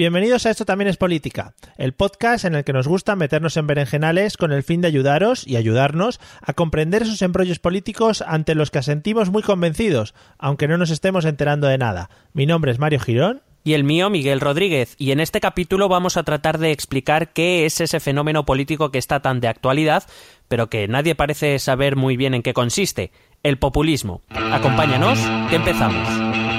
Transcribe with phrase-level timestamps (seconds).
[0.00, 3.66] Bienvenidos a Esto también es política, el podcast en el que nos gusta meternos en
[3.66, 8.70] berenjenales con el fin de ayudaros y ayudarnos a comprender esos embrollos políticos ante los
[8.70, 12.08] que asentimos muy convencidos, aunque no nos estemos enterando de nada.
[12.32, 13.42] Mi nombre es Mario Girón.
[13.62, 14.94] Y el mío, Miguel Rodríguez.
[14.96, 18.96] Y en este capítulo vamos a tratar de explicar qué es ese fenómeno político que
[18.96, 20.04] está tan de actualidad,
[20.48, 23.12] pero que nadie parece saber muy bien en qué consiste,
[23.42, 24.22] el populismo.
[24.30, 25.18] Acompáñanos,
[25.50, 26.49] que empezamos.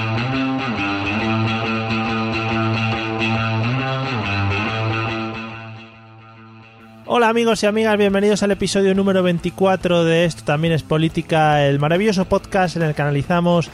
[7.14, 11.78] Hola amigos y amigas, bienvenidos al episodio número 24 de Esto también es política, el
[11.78, 13.68] maravilloso podcast en el que analizamos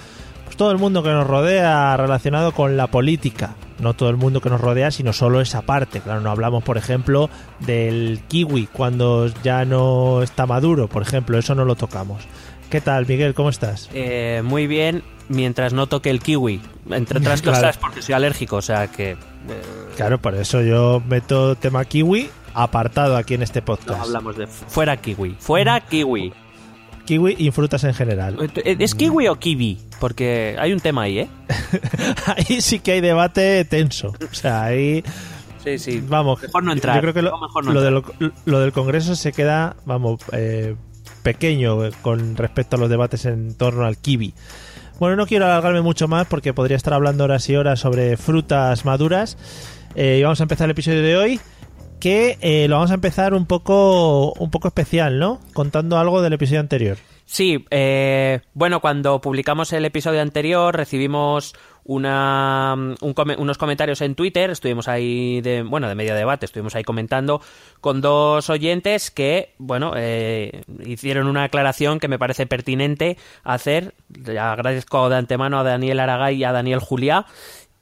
[0.45, 3.55] pues, todo el mundo que nos rodea relacionado con la política.
[3.79, 6.01] No todo el mundo que nos rodea, sino solo esa parte.
[6.01, 7.31] Claro, no hablamos, por ejemplo,
[7.61, 12.25] del kiwi cuando ya no está maduro, por ejemplo, eso no lo tocamos.
[12.71, 13.35] ¿Qué tal, Miguel?
[13.35, 13.89] ¿Cómo estás?
[13.95, 16.61] Eh, muy bien, mientras no toque el kiwi.
[16.91, 17.57] Entre otras Claro.
[17.59, 19.13] cosas, porque soy alérgico, o sea que.
[19.13, 19.17] eh,
[19.97, 22.31] Claro, por eso yo meto tema kiwi
[22.63, 24.01] apartado aquí en este no podcast.
[24.01, 24.47] hablamos de.
[24.47, 25.37] Fuera kiwi.
[25.39, 26.33] Fuera kiwi.
[27.05, 28.37] Kiwi y frutas en general.
[28.65, 29.79] Eh, ¿Es kiwi o kiwi?
[29.99, 31.29] Porque hay un tema ahí, ¿eh?
[32.27, 34.15] Ahí sí que hay debate tenso.
[34.31, 35.03] O sea, ahí
[35.65, 36.05] Sí, sí.
[36.07, 36.97] Vamos, Mejor no entrar.
[36.97, 38.05] Yo creo que lo, No, mejor no lo de lo,
[38.45, 40.77] lo del Congreso se queda, vamos, eh,
[41.23, 44.35] pequeño eh, con respecto a los debates en torno al kiwi.
[44.99, 48.85] Bueno, no quiero alargarme mucho más porque podría estar hablando horas y horas sobre frutas
[48.85, 49.37] maduras.
[49.95, 51.41] Eh, y vamos a empezar el episodio de hoy
[51.99, 55.41] que eh, lo vamos a empezar un poco un poco especial, ¿no?
[55.53, 56.99] Contando algo del episodio anterior.
[57.31, 64.51] Sí, eh, bueno, cuando publicamos el episodio anterior recibimos una, un unos comentarios en Twitter,
[64.51, 67.43] estuvimos ahí, de, bueno, de medio debate, estuvimos ahí comentando
[67.83, 73.95] con dos oyentes que, bueno, eh, hicieron una aclaración que me parece pertinente hacer.
[74.25, 77.27] Le agradezco de antemano a Daniel Aragay y a Daniel Juliá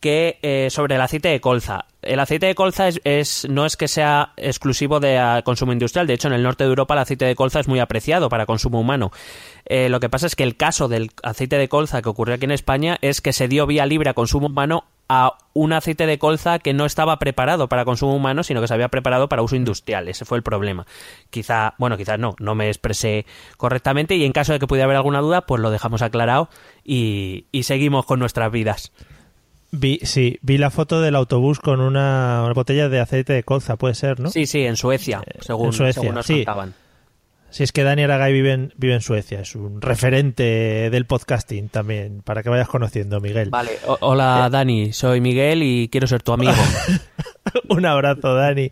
[0.09, 1.87] eh, sobre el aceite de colza.
[2.03, 6.15] El aceite de colza es, no es que sea exclusivo de ah, consumo industrial, de
[6.15, 8.81] hecho en el norte de Europa el aceite de colza es muy apreciado para consumo
[8.81, 9.11] humano.
[9.65, 12.45] Eh, lo que pasa es que el caso del aceite de colza que ocurrió aquí
[12.45, 16.19] en España es que se dio vía libre a consumo humano a un aceite de
[16.19, 19.57] colza que no estaba preparado para consumo humano, sino que se había preparado para uso
[19.57, 20.09] industrial.
[20.09, 20.87] Ese fue el problema.
[21.31, 23.27] Quizá, bueno, quizás no, no me expresé
[23.57, 26.49] correctamente y en caso de que pudiera haber alguna duda, pues lo dejamos aclarado
[26.85, 28.93] y seguimos con nuestras vidas.
[29.79, 33.77] Vi, sí, vi la foto del autobús con una, una botella de aceite de colza,
[33.77, 34.31] puede ser, ¿no?
[34.31, 36.37] Sí, sí, en Suecia, según, en Suecia, según nos sí.
[36.45, 36.75] contaban.
[37.51, 41.69] Si es que Dani Aragay vive en, vive en Suecia, es un referente del podcasting
[41.69, 43.51] también, para que vayas conociendo, Miguel.
[43.51, 46.53] Vale, o- hola Dani, soy Miguel y quiero ser tu amigo.
[47.69, 48.69] un abrazo, Dani.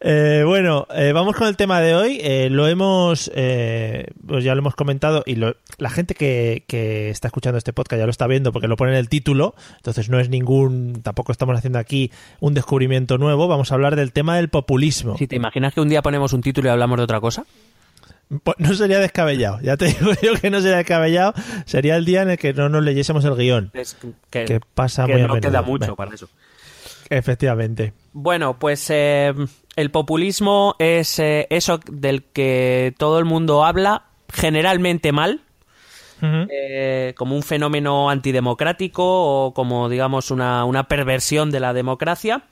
[0.00, 2.18] Eh, bueno, eh, vamos con el tema de hoy.
[2.22, 7.10] Eh, lo hemos, eh, pues ya lo hemos comentado y lo- la gente que, que
[7.10, 9.54] está escuchando este podcast ya lo está viendo porque lo pone en el título.
[9.76, 12.10] Entonces no es ningún, tampoco estamos haciendo aquí
[12.40, 13.48] un descubrimiento nuevo.
[13.48, 15.16] Vamos a hablar del tema del populismo.
[15.18, 17.44] Si te imaginas que un día ponemos un título y hablamos de otra cosa.
[18.44, 21.34] Pues no sería descabellado, ya te digo yo que no sería descabellado,
[21.66, 23.96] sería el día en el que no nos leyésemos el guion, Es
[24.30, 26.28] que, que pasa que muy a no queda mucho Bueno, para eso.
[27.10, 27.92] Efectivamente.
[28.12, 29.34] Bueno, pues eh,
[29.74, 35.42] el populismo es eh, eso del que todo el mundo habla, generalmente mal,
[36.22, 42.44] eh, como un fenómeno antidemocrático o como, digamos, una, una perversión de la democracia.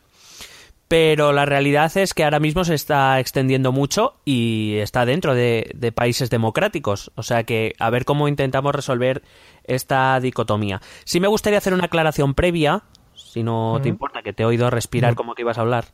[0.89, 5.71] Pero la realidad es que ahora mismo se está extendiendo mucho y está dentro de,
[5.75, 7.13] de países democráticos.
[7.15, 9.23] O sea que a ver cómo intentamos resolver
[9.65, 10.81] esta dicotomía.
[11.05, 12.85] Sí me gustaría hacer una aclaración previa,
[13.33, 15.85] si no te importa, que te he oído respirar como que ibas a hablar.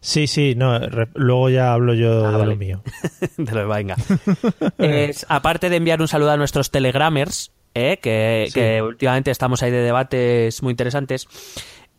[0.00, 2.50] Sí, sí, no, re- luego ya hablo yo Ah, de vale.
[2.52, 2.82] lo mío.
[3.38, 3.96] de lo venga.
[4.78, 8.54] Es, aparte de enviar un saludo a nuestros telegramers, eh, que, Sí.
[8.60, 11.26] que últimamente estamos ahí de debates muy interesantes.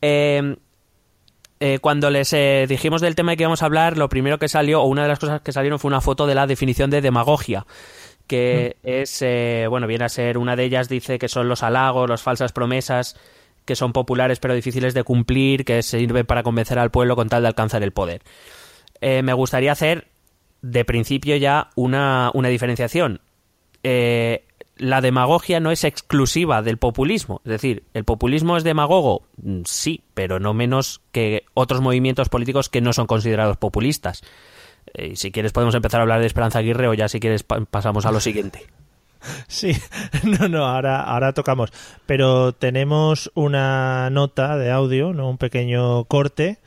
[0.02, 0.56] eh,
[1.62, 4.50] eh, cuando les eh, dijimos del tema de que íbamos a hablar, lo primero que
[4.50, 7.02] salió, o una de las cosas que salieron, fue una foto de la definición de
[7.02, 7.66] demagogia.
[8.28, 12.10] Que es, eh, bueno, viene a ser una de ellas, dice que son los halagos,
[12.10, 13.18] las falsas promesas,
[13.66, 17.42] que son populares pero difíciles de cumplir, que sirven para convencer al pueblo con tal
[17.42, 18.22] de alcanzar el poder.
[19.02, 20.08] Eh, me gustaría hacer
[20.62, 23.22] de principio ya una, una diferenciación.
[23.84, 24.46] Eh,
[24.78, 27.42] la demagogia no es exclusiva del populismo.
[27.46, 29.28] Es decir, ¿el populismo es demagogo?
[29.42, 34.22] Mm, Sí, pero no menos que otros movimientos políticos que no son considerados populistas.
[34.94, 37.62] Eh, si quieres podemos empezar a hablar de Esperanza Aguirre o ya si quieres pa-
[37.66, 38.66] pasamos a lo siguiente.
[39.48, 39.74] Sí,
[40.24, 41.72] no, no, ahora, ahora tocamos.
[42.06, 45.30] Pero tenemos una nota de audio, ¿no?
[45.30, 46.60] Un pequeño corte,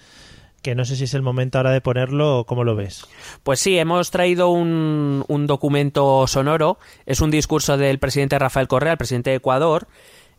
[0.62, 3.06] que no sé si es el momento ahora de ponerlo o cómo lo ves.
[3.43, 6.78] Pues sí, hemos traído un, un documento sonoro.
[7.06, 9.87] Es un discurso del presidente Rafael Correa, el presidente de Ecuador.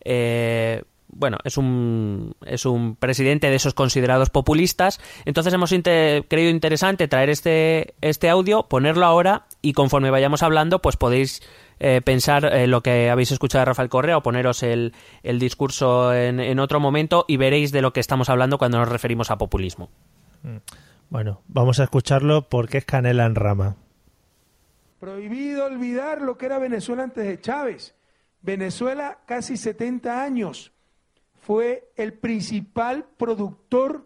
[0.03, 4.99] Eh, bueno, es un, es un presidente de esos considerados populistas.
[5.25, 10.97] Entonces hemos creído interesante traer este, este audio, ponerlo ahora y conforme vayamos hablando, pues
[10.97, 11.41] podéis
[11.79, 14.93] eh, pensar eh, lo que habéis escuchado de Rafael Correa o poneros el,
[15.23, 18.89] el discurso en, en, otro momento y veréis de lo que estamos hablando cuando nos
[18.89, 19.89] referimos a populismo.
[20.43, 20.57] Mm.
[21.09, 23.77] Bueno, vamos a escucharlo porque es canela en rama.
[24.99, 27.95] Prohibido olvidar lo que era Venezuela antes de Chávez.
[28.41, 30.73] Venezuela casi 70 años
[31.39, 34.05] fue el principal productor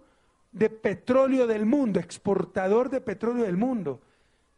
[0.51, 4.01] de petróleo del mundo, exportador de petróleo del mundo.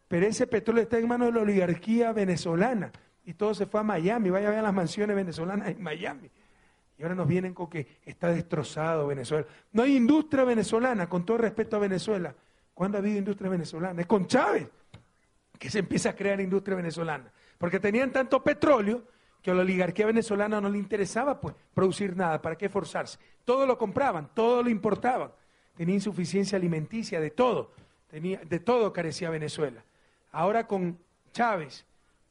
[0.09, 2.91] Pero ese petróleo está en manos de la oligarquía venezolana
[3.25, 4.29] y todo se fue a Miami.
[4.29, 6.29] Vaya a ver las mansiones venezolanas en Miami.
[6.97, 9.45] Y ahora nos vienen con que está destrozado Venezuela.
[9.73, 12.33] No hay industria venezolana, con todo respeto a Venezuela.
[12.73, 14.01] ¿Cuándo ha habido industria venezolana?
[14.01, 14.69] Es con Chávez
[15.57, 17.31] que se empieza a crear industria venezolana.
[17.57, 19.03] Porque tenían tanto petróleo
[19.41, 23.19] que a la oligarquía venezolana no le interesaba pues producir nada, ¿para qué forzarse?
[23.43, 25.31] Todo lo compraban, todo lo importaban.
[25.75, 27.71] Tenía insuficiencia alimenticia de todo,
[28.07, 29.83] tenía, de todo carecía Venezuela.
[30.31, 30.97] Ahora con
[31.31, 31.85] Chávez,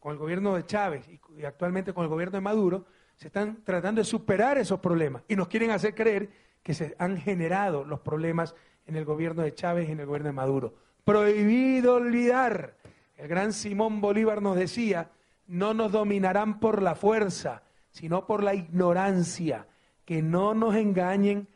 [0.05, 2.85] con el gobierno de Chávez y, actualmente con el gobierno de Maduro,
[3.17, 6.29] se están tratando de superar esos problemas y nos quieren hacer creer
[6.63, 8.55] que se han generado los problemas
[8.85, 10.75] en el gobierno de Chávez y en el gobierno de Maduro.
[11.05, 12.77] Prohibido olvidar.
[13.17, 15.11] El gran Simón Bolívar nos decía
[15.47, 19.69] no nos dominarán por la fuerza, sino por la ignorancia.
[20.05, 21.49] Que no nos engañen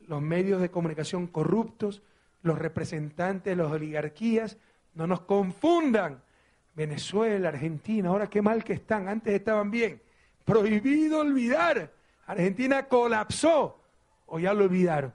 [0.00, 2.02] los medios de comunicación corruptos,
[2.42, 4.58] los representantes de las oligarquías,
[4.92, 6.25] no nos confundan.
[6.76, 10.00] Venezuela, Argentina, ahora qué mal que están, antes estaban bien.
[10.44, 11.90] Prohibido olvidar.
[12.26, 13.80] Argentina colapsó,
[14.26, 15.12] o ya lo olvidaron.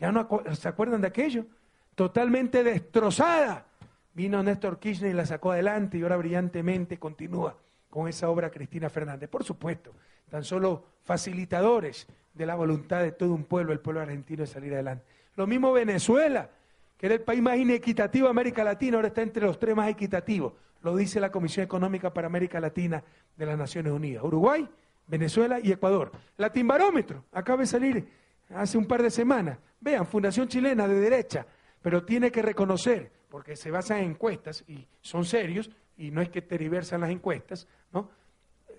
[0.00, 1.46] ¿Ya no se acuerdan de aquello?
[1.94, 3.66] Totalmente destrozada.
[4.14, 7.56] Vino Néstor Kirchner y la sacó adelante y ahora brillantemente continúa
[7.88, 9.28] con esa obra Cristina Fernández.
[9.30, 9.92] Por supuesto,
[10.28, 14.74] tan solo facilitadores de la voluntad de todo un pueblo, el pueblo argentino, de salir
[14.74, 15.04] adelante.
[15.36, 16.50] Lo mismo Venezuela,
[16.98, 19.88] que era el país más inequitativo de América Latina, ahora está entre los tres más
[19.88, 20.54] equitativos.
[20.82, 23.02] Lo dice la Comisión Económica para América Latina
[23.36, 24.22] de las Naciones Unidas.
[24.24, 24.68] Uruguay,
[25.06, 26.12] Venezuela y Ecuador.
[26.36, 28.08] Latimbarómetro, acaba de salir
[28.50, 29.58] hace un par de semanas.
[29.80, 31.46] Vean, Fundación Chilena de Derecha,
[31.82, 36.30] pero tiene que reconocer porque se basan en encuestas y son serios, y no es
[36.30, 38.10] que tergiversan las encuestas, ¿no?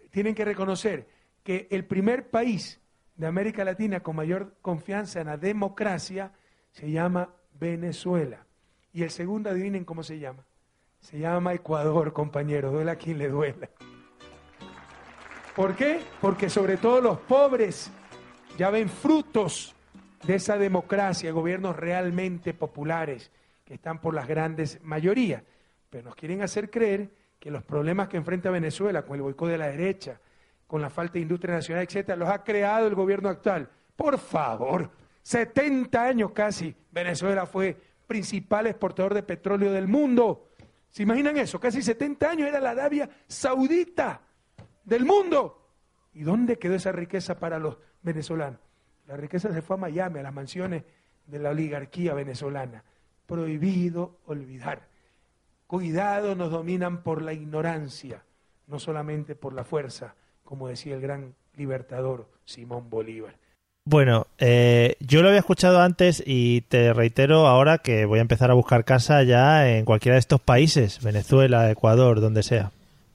[0.10, 1.08] Tienen que reconocer
[1.44, 2.80] que el primer país
[3.16, 6.32] de América Latina con mayor confianza en la democracia
[6.72, 7.30] se llama
[7.60, 8.46] Venezuela.
[8.94, 10.44] Y el segundo, adivinen cómo se llama.
[11.09, 13.69] Se llama Ecuador, compañeros, duela a quien le duela.
[15.56, 16.01] ¿Por qué?
[16.19, 17.89] Porque sobre todo los pobres
[18.57, 19.74] ya ven frutos
[20.25, 23.31] de esa democracia, gobiernos realmente populares,
[23.63, 25.44] que están por las grandes mayorías,
[25.89, 29.57] pero nos quieren hacer creer que los problemas que enfrenta Venezuela con el boicot de
[29.57, 30.19] la derecha,
[30.68, 33.69] con la falta de industria nacional, etcétera, los ha creado el gobierno actual.
[33.95, 34.92] Por favor,
[35.24, 37.77] 70 años casi Venezuela fue
[38.07, 40.47] principal exportador de petróleo del mundo.
[40.92, 41.60] ¿Se imaginan eso?
[41.60, 44.22] Casi 70 años era la Arabia Saudita
[44.84, 45.69] del mundo.
[46.13, 48.60] ¿Y dónde quedó esa riqueza para los venezolanos?
[49.07, 50.84] La riqueza se fue a Miami, a las mansiones
[51.25, 52.84] de la oligarquía venezolana
[53.28, 54.88] prohibido olvidar.
[55.68, 58.24] Cuidado, nos dominan por la ignorancia,
[58.66, 63.38] no solamente por la fuerza, como decía el gran libertador Simón Bolívar.
[63.89, 68.51] Bueno, eh, yo lo había escuchado antes y te reitero ahora que voy a empezar
[68.51, 72.72] a buscar casa ya en cualquiera de estos países, Venezuela, Ecuador, donde sea.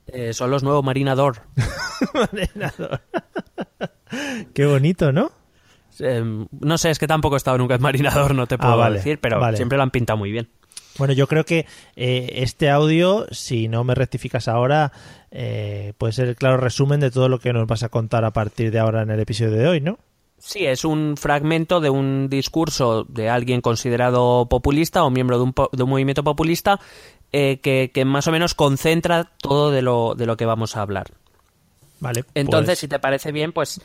[0.07, 1.43] Eh, son los nuevos Marinador.
[2.15, 3.03] marinador.
[4.55, 5.33] Qué bonito, ¿no?
[5.99, 8.89] Em, no sé, es que tampoco he estado nunca en marinador, no te puedo ah,
[8.89, 10.49] decir, pero siempre lo han pintado muy bien.
[10.97, 14.91] Bueno, yo creo que eh, este audio, si no me rectificas ahora,
[15.31, 18.31] eh, puede ser el claro resumen de todo lo que nos vas a contar a
[18.31, 19.99] partir de ahora en el episodio de hoy, ¿no?
[20.45, 25.55] Sí, es un fragmento de un discurso de alguien considerado populista o miembro de un,
[25.71, 26.81] de un movimiento populista
[27.33, 30.83] eh, que, que, más o menos concentra todo de lo, de lo que vamos a
[30.83, 31.13] hablar.
[32.01, 32.25] Vale.
[32.35, 33.81] Entonces, pues si te parece bien, pues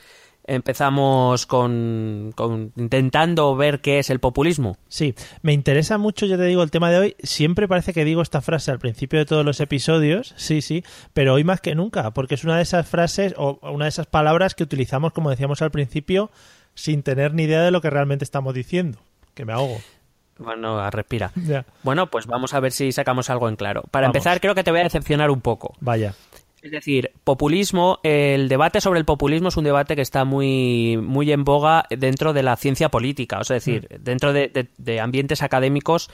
[0.47, 2.33] empezamos con,
[2.75, 4.77] intentando ver qué es el populismo.
[4.87, 7.15] Sí, me interesa mucho, ya te digo, el tema de hoy.
[7.21, 11.33] Siempre parece que digo esta frase al principio de todos los episodios, sí, sí, pero
[11.33, 14.55] hoy más que nunca, porque es una de esas frases o una de esas palabras
[14.55, 16.31] que utilizamos, como decíamos al principio,
[16.73, 18.99] sin tener ni idea de lo que realmente estamos diciendo.
[19.33, 19.79] Que me ahogo.
[20.39, 21.31] Bueno, respira.
[21.83, 23.83] Bueno, pues vamos a ver si sacamos algo en claro.
[23.91, 25.75] Para empezar, creo que te voy a decepcionar un poco.
[25.79, 26.13] Vaya.
[26.61, 31.31] Es decir, populismo, el debate sobre el populismo es un debate que está muy, muy
[31.31, 33.39] en boga dentro de la ciencia política.
[33.39, 34.03] O sea, es decir, mm.
[34.03, 36.09] dentro de, ambientes académicos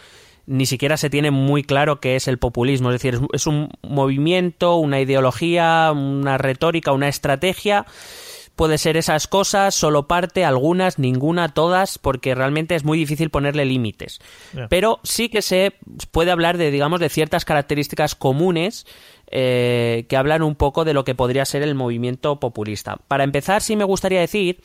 [0.45, 2.91] ni siquiera se tiene muy claro qué es el populismo.
[2.91, 7.85] Es decir, es un movimiento, una ideología, una retórica, una estrategia
[8.55, 13.65] puede ser esas cosas, solo parte, algunas, ninguna, todas, porque realmente es muy difícil ponerle
[13.65, 14.19] límites.
[14.69, 15.73] Pero sí que se
[16.11, 18.85] puede hablar de, digamos, de ciertas características comunes
[19.27, 22.97] eh, que hablan un poco de lo que podría ser el movimiento populista.
[23.07, 24.61] Para empezar, sí me gustaría decir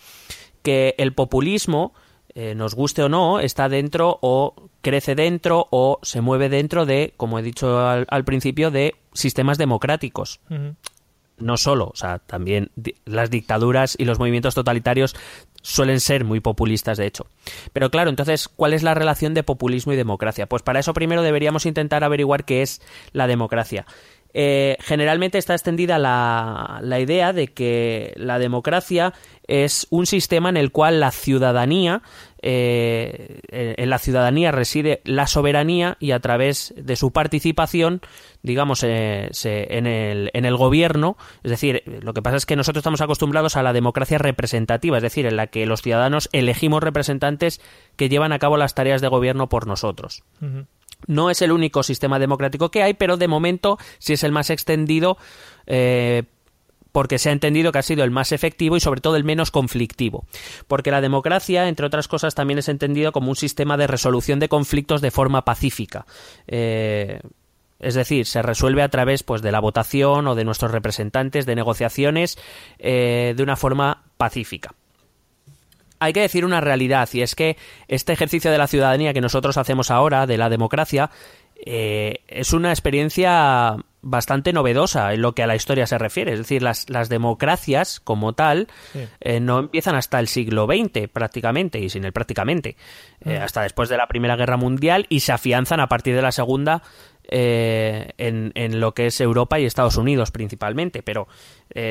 [0.63, 1.95] que el populismo,
[2.35, 7.15] eh, nos guste o no, está dentro o crece dentro o se mueve dentro de,
[7.17, 10.41] como he dicho al, principio, de sistemas democráticos
[11.41, 12.71] no solo, o sea, también
[13.05, 15.15] las dictaduras y los movimientos totalitarios
[15.63, 17.27] suelen ser muy populistas, de hecho.
[17.73, 20.47] Pero claro, entonces, ¿cuál es la relación de populismo y democracia?
[20.49, 22.81] Pues para eso primero deberíamos intentar averiguar qué es
[23.13, 23.87] la democracia.
[24.35, 29.15] Eh, generalmente está extendida la, la, idea de que la democracia
[29.47, 32.03] es un sistema en el cual la ciudadanía,
[32.43, 38.03] eh, en la ciudadanía reside la soberanía y a través de su participación,
[38.43, 42.83] digamos, eh, en, el, en el gobierno, es decir, lo que pasa es que nosotros
[42.83, 47.63] estamos acostumbrados a la democracia representativa, es decir, en la que los ciudadanos elegimos representantes
[47.97, 50.23] que llevan a cabo las tareas de gobierno por nosotros.
[51.07, 54.51] No es el único sistema democrático que hay, pero de momento sí es el más
[54.51, 55.17] extendido
[55.67, 56.25] eh,
[56.93, 59.51] porque se ha entendido que ha sido el más efectivo y sobre todo el menos
[59.51, 60.27] conflictivo.
[60.67, 64.49] Porque la democracia, entre otras cosas, también es entendido como un sistema de resolución de
[64.49, 66.07] conflictos de forma pacífica.
[66.47, 67.21] Eh,
[67.79, 71.55] es decir, se resuelve a través pues, de la votación o de nuestros representantes, de
[71.55, 72.37] negociaciones,
[72.79, 74.75] eh, de una forma pacífica
[76.01, 77.57] hay que decir una realidad, y es que
[77.89, 81.11] este ejercicio de la ciudadanía que nosotros hacemos ahora, de la democracia,
[81.65, 86.33] eh, es una experiencia bastante novedosa en lo que a la historia se refiere.
[86.33, 88.69] Es decir, las, las democracias como tal
[89.21, 92.77] eh, no empiezan hasta el siglo XX prácticamente, y sin el prácticamente,
[93.25, 93.43] eh, mm.
[93.43, 96.83] hasta después de la Primera Guerra Mundial y se afianzan a partir de la Segunda
[97.31, 101.03] en, en, lo que es Europa y Estados Unidos principalmente.
[101.03, 101.29] Pero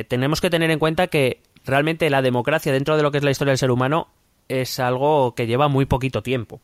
[0.07, 3.31] tenemos que tener en cuenta que realmente la democracia dentro de lo que es la
[3.31, 4.07] historia del ser humano
[4.47, 6.62] es algo que lleva muy poquito tiempo.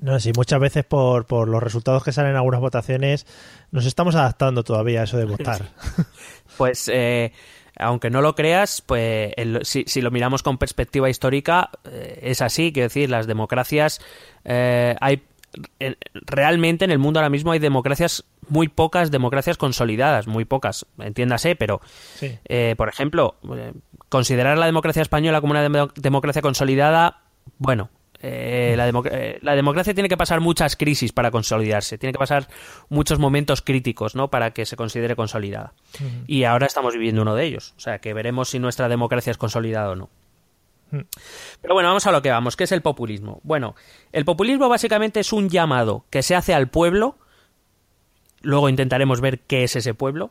[0.00, 3.26] No, sí, muchas veces por, por los resultados que salen en algunas votaciones
[3.70, 5.70] nos estamos adaptando todavía a eso de votar.
[6.56, 7.32] pues, eh,
[7.76, 12.72] aunque no lo creas, pues si, lo miramos con perspectiva histórica, eh, es así.
[12.72, 14.00] Quiero decir, las democracias
[14.44, 15.22] eh, hay
[16.26, 21.56] realmente en el mundo ahora mismo hay democracias muy pocas democracias consolidadas, muy pocas, entiéndase,
[21.56, 21.80] pero
[22.76, 23.36] por ejemplo,
[24.08, 27.22] considerar la democracia española como una democracia consolidada,
[27.58, 32.18] bueno, eh, la, eh, la, democracia tiene que pasar muchas crisis para consolidarse, tiene que
[32.18, 32.48] pasar
[32.88, 34.28] muchos momentos críticos, ¿no?
[34.28, 35.72] Para que se considere consolidada.
[36.26, 39.38] Y ahora estamos viviendo uno de ellos, o sea que veremos si nuestra democracia es
[39.38, 40.10] consolidada o no.
[40.90, 42.56] Pero bueno, vamos a lo que vamos.
[42.56, 43.40] ¿Qué es el populismo?
[43.44, 43.74] Bueno,
[44.12, 47.18] el populismo básicamente es un llamado que se hace al pueblo.
[48.42, 50.30] Luego intentaremos ver qué es ese pueblo.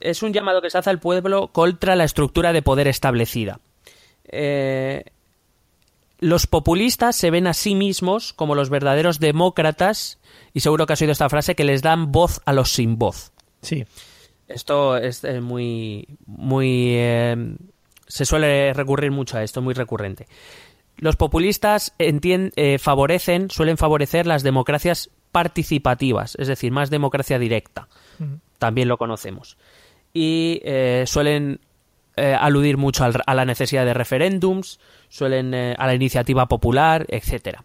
[0.00, 3.60] Es un llamado que se hace al pueblo contra la estructura de poder establecida.
[4.24, 5.04] Eh,
[6.18, 10.18] los populistas se ven a sí mismos como los verdaderos demócratas,
[10.52, 13.32] y seguro que has oído esta frase, que les dan voz a los sin voz.
[13.62, 13.86] Sí.
[14.46, 16.06] Esto es eh, muy.
[16.26, 16.94] muy.
[16.96, 17.56] Eh,
[18.06, 20.26] se suele recurrir mucho a esto, muy recurrente.
[20.96, 27.88] Los populistas eh, favorecen, suelen favorecer las democracias participativas, es decir, más democracia directa.
[28.58, 29.56] También lo conocemos.
[30.12, 30.60] Y
[31.06, 31.60] suelen
[32.16, 34.78] aludir mucho a la necesidad de referéndums,
[35.10, 37.64] suelen eh, a la iniciativa popular, etcétera.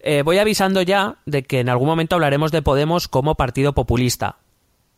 [0.00, 4.36] Eh, voy avisando ya de que en algún momento hablaremos de Podemos como partido populista.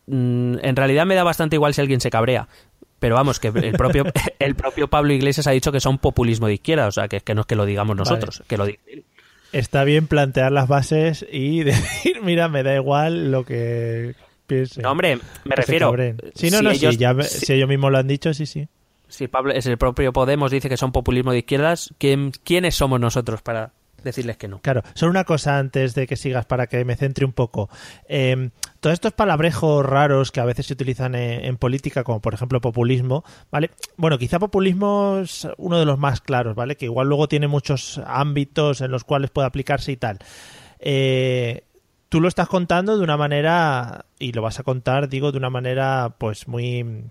[0.06, 2.48] Mm, en realidad me da bastante igual si alguien se cabrea.
[2.98, 4.04] Pero vamos, que el propio,
[4.38, 7.34] el propio Pablo Iglesias ha dicho que son populismo de izquierda, o sea, que, que
[7.34, 9.04] no es que lo digamos nosotros, que lo dice
[9.52, 14.14] Está bien plantear las bases y decir, mira, me da igual lo que
[14.46, 14.82] piense.
[14.82, 15.94] No, hombre, me refiero.
[16.34, 18.68] Si no, no, si ellos mismos lo han dicho, sí, sí
[19.12, 22.98] si Pablo es el propio Podemos dice que son populismo de izquierdas, ¿quién, ¿quiénes somos
[22.98, 24.60] nosotros para decirles que no?
[24.60, 27.68] Claro, solo una cosa antes de que sigas para que me centre un poco.
[28.08, 32.60] Eh, todos estos palabrejos raros que a veces se utilizan en, política, como por ejemplo
[32.60, 33.70] populismo, ¿vale?
[33.96, 36.76] Bueno, quizá populismo es uno de los más claros, ¿vale?
[36.76, 40.18] Que igual luego tiene muchos ámbitos en los cuales puede aplicarse y tal.
[40.80, 41.62] Eh,
[42.08, 45.50] tú lo estás contando de una manera, y lo vas a contar, digo, de una
[45.50, 47.04] manera pues muy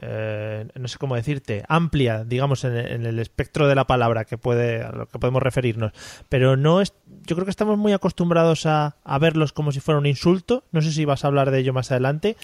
[0.00, 4.82] eh, no sé cómo decirte, amplia, digamos, en, el espectro de la palabra que puede,
[4.82, 5.92] a lo que podemos referirnos.
[6.28, 6.94] Pero no es,
[7.26, 10.64] yo creo que estamos muy acostumbrados a, verlos como si fuera un insulto.
[10.72, 12.36] No sé si vas a hablar de ello más adelante.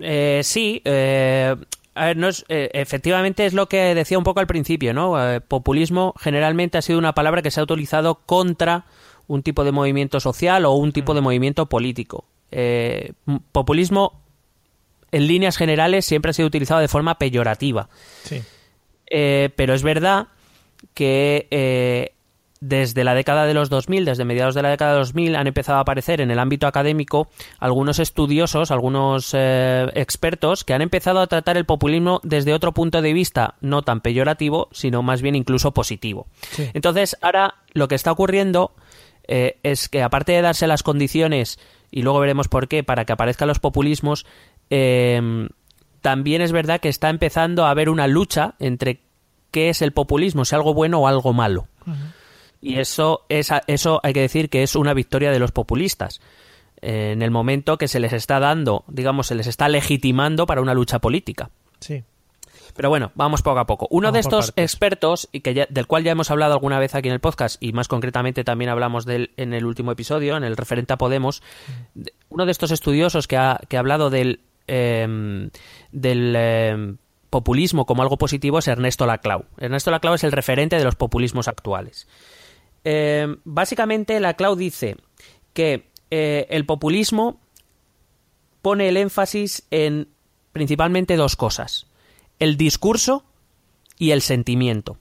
[0.00, 1.56] Eh, sí, eh,
[1.94, 5.14] a ver, no es, efectivamente es lo que decía un poco al principio, ¿no?
[5.46, 8.86] populismo generalmente ha sido una palabra que se ha utilizado contra
[9.26, 11.24] un tipo de movimiento social o un tipo de mm.
[11.24, 12.24] movimiento político.
[13.52, 14.21] populismo
[15.12, 17.88] en líneas generales siempre ha sido utilizado de forma peyorativa.
[19.08, 20.28] Eh, pero es verdad
[20.94, 22.12] que eh,
[22.62, 25.78] desde la década de los 2000, desde mediados de la década de 2000, han empezado
[25.78, 27.28] a aparecer en el ámbito académico
[27.58, 33.02] algunos estudiosos, algunos eh, expertos que han empezado a tratar el populismo desde otro punto
[33.02, 36.28] de vista no tan peyorativo, sino más bien incluso positivo.
[36.72, 38.72] Entonces, ahora lo que está ocurriendo
[39.26, 41.58] eh, es que aparte de darse las condiciones,
[41.90, 44.24] y luego veremos por qué, para que aparezcan los populismos,
[44.74, 45.48] eh,
[46.00, 49.00] también es verdad que está empezando a haber una lucha entre
[49.50, 51.68] qué es el populismo, si algo bueno o algo malo.
[52.62, 56.22] Y eso, es, eso hay que decir que es una victoria de los populistas.
[56.80, 60.72] En el momento que se les está dando, digamos, se les está legitimando para una
[60.72, 61.50] lucha política.
[61.80, 62.02] Sí.
[62.74, 63.86] Pero bueno, vamos poco a poco.
[63.90, 67.14] Uno de estos expertos, y que del cual ya hemos hablado alguna vez aquí en
[67.14, 70.96] el podcast, y más concretamente también hablamos en el último episodio, en el referente a
[70.96, 71.42] Podemos,
[72.30, 75.50] uno de estos estudiosos que ha, que ha hablado del, em,
[75.90, 76.96] del em,
[77.30, 79.46] populismo como algo positivo es Ernesto Laclau.
[79.56, 82.06] Ernesto Laclau es el referente de los populismos actuales.
[82.84, 84.96] Eh, básicamente, la Clau dice
[85.54, 87.40] que eh, el populismo
[88.60, 90.08] pone el énfasis en
[90.52, 91.86] principalmente dos cosas:
[92.38, 93.24] el discurso
[93.98, 94.98] y el sentimiento.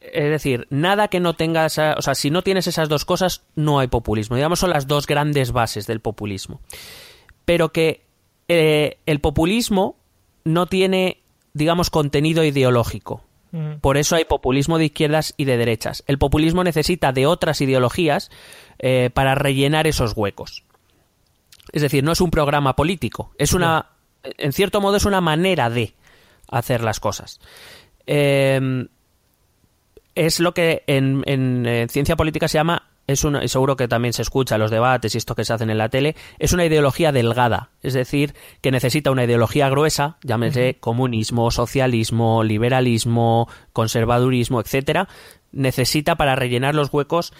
[0.00, 3.80] Es decir, nada que no tengas, o sea, si no tienes esas dos cosas, no
[3.80, 4.36] hay populismo.
[4.36, 6.60] Digamos, son las dos grandes bases del populismo.
[7.44, 8.05] Pero que
[8.48, 9.96] eh, el populismo
[10.44, 11.22] no tiene,
[11.54, 13.22] digamos, contenido ideológico.
[13.80, 16.04] Por eso hay populismo de izquierdas y de derechas.
[16.06, 18.30] El populismo necesita de otras ideologías
[18.78, 20.62] eh, para rellenar esos huecos.
[21.72, 23.86] Es decir, no es un programa político, es una,
[24.24, 25.94] en cierto modo, es una manera de
[26.50, 27.40] hacer las cosas.
[28.06, 28.86] Eh,
[30.16, 34.12] es lo que en, en, ciencia política se llama es una, y seguro que también
[34.12, 37.12] se escucha los debates y esto que se hacen en la tele, es una ideología
[37.12, 45.08] delgada, es decir, que necesita una ideología gruesa, llámese comunismo, socialismo, liberalismo, conservadurismo, etcétera,
[45.52, 47.32] necesita para rellenar los huecos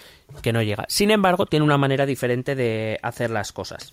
[0.43, 0.85] que no llega.
[0.89, 3.93] Sin embargo, tiene una manera diferente de hacer las cosas.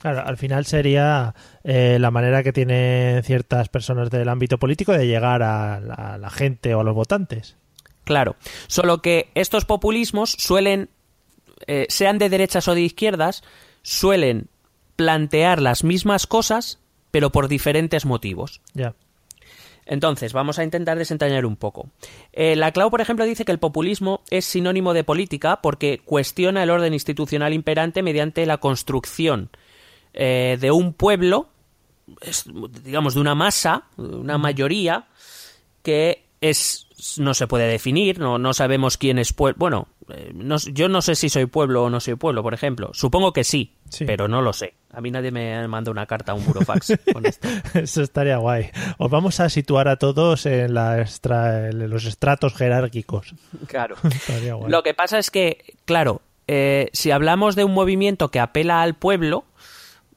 [0.00, 5.06] Claro, al final sería eh, la manera que tienen ciertas personas del ámbito político de
[5.06, 5.80] llegar a
[6.18, 7.56] la gente o a los votantes.
[8.04, 8.36] Claro,
[8.66, 10.90] solo que estos populismos suelen
[11.66, 13.42] eh, sean de derechas o de izquierdas,
[13.82, 14.48] suelen
[14.96, 16.78] plantear las mismas cosas,
[17.10, 18.60] pero por diferentes motivos.
[18.74, 18.94] Ya.
[19.86, 21.90] Entonces, vamos a intentar desentrañar un poco.
[22.32, 26.62] Eh, la Clau, por ejemplo, dice que el populismo es sinónimo de política porque cuestiona
[26.62, 29.50] el orden institucional imperante mediante la construcción
[30.14, 31.48] eh, de un pueblo,
[32.82, 35.06] digamos, de una masa, una mayoría,
[35.82, 36.83] que es
[37.18, 39.56] no se puede definir, no, no sabemos quién es pueblo.
[39.58, 40.32] Bueno, eh,
[40.72, 42.90] yo no sé si soy pueblo o no soy pueblo, por ejemplo.
[42.92, 43.76] Supongo que sí,
[44.06, 44.74] pero no lo sé.
[44.92, 47.48] A mí nadie me manda una carta a un burofax con esto.
[47.74, 48.70] Eso estaría guay.
[48.98, 51.04] Os vamos a situar a todos en, la
[51.72, 53.34] los estratos jerárquicos.
[53.66, 53.96] Claro.
[54.68, 58.94] Lo que pasa es que, claro, eh, si hablamos de un movimiento que apela al
[58.94, 59.44] pueblo,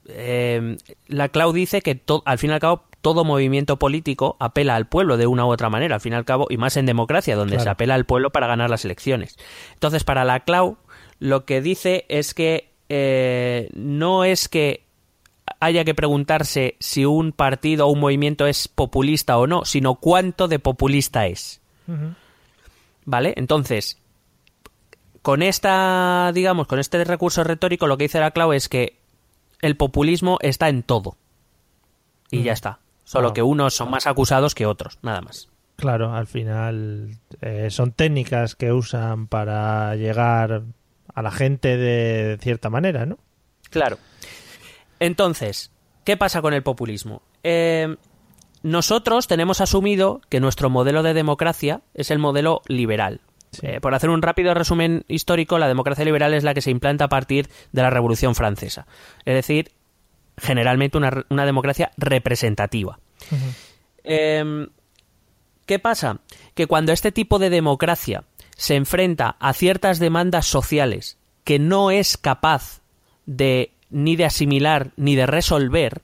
[0.07, 4.85] eh, la Clau dice que al fin y al cabo todo movimiento político apela al
[4.85, 7.37] pueblo de una u otra manera, al fin y al cabo, y más en democracia,
[7.37, 9.37] donde se apela al pueblo para ganar las elecciones.
[9.75, 10.75] Entonces, para la Clau,
[11.17, 14.83] lo que dice es que eh, no es que
[15.61, 20.49] haya que preguntarse si un partido o un movimiento es populista o no, sino cuánto
[20.49, 21.61] de populista es.
[23.05, 23.35] ¿Vale?
[23.37, 23.99] Entonces,
[25.21, 28.97] con esta, digamos, con este recurso retórico, lo que dice la Clau es que
[29.61, 31.15] el populismo está en todo.
[32.31, 32.79] Y ya está.
[33.07, 35.47] Solo que unos son más acusados que otros, nada más.
[35.77, 40.63] Claro, al final eh, son técnicas que usan para llegar
[41.13, 43.17] a la gente de cierta manera, ¿no?
[43.69, 43.97] Claro.
[44.99, 45.71] Entonces,
[46.03, 47.21] ¿qué pasa con el populismo?
[47.43, 47.95] Eh,
[48.61, 53.21] nosotros tenemos asumido que nuestro modelo de democracia es el modelo liberal.
[53.61, 57.05] Eh, por hacer un rápido resumen histórico, la democracia liberal es la que se implanta
[57.05, 58.85] a partir de la Revolución Francesa.
[59.23, 59.71] Es decir,
[60.37, 62.99] generalmente una, democracia representativa.
[64.03, 64.67] Em,
[65.65, 66.19] ¿Qué pasa?
[66.53, 68.23] Que cuando este tipo de democracia
[68.55, 72.81] se enfrenta a ciertas demandas sociales que no es capaz
[73.25, 76.01] de ni de asimilar ni de resolver,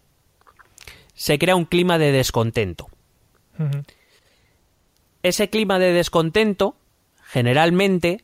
[1.14, 2.90] se crea un clima de descontento.
[5.22, 6.76] Ese clima de descontento
[7.24, 8.24] generalmente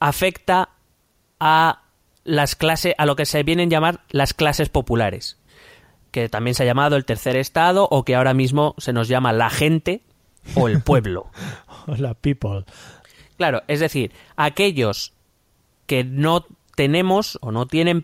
[0.00, 0.70] afecta
[1.40, 1.82] a
[2.24, 5.38] las clases, a lo que se vienen a llamar las clases populares
[6.14, 9.32] que también se ha llamado el tercer estado o que ahora mismo se nos llama
[9.32, 10.02] la gente
[10.54, 11.26] o el pueblo.
[11.98, 12.64] la people.
[13.36, 15.12] Claro, es decir, aquellos
[15.86, 16.46] que no
[16.76, 18.02] tenemos o no tienen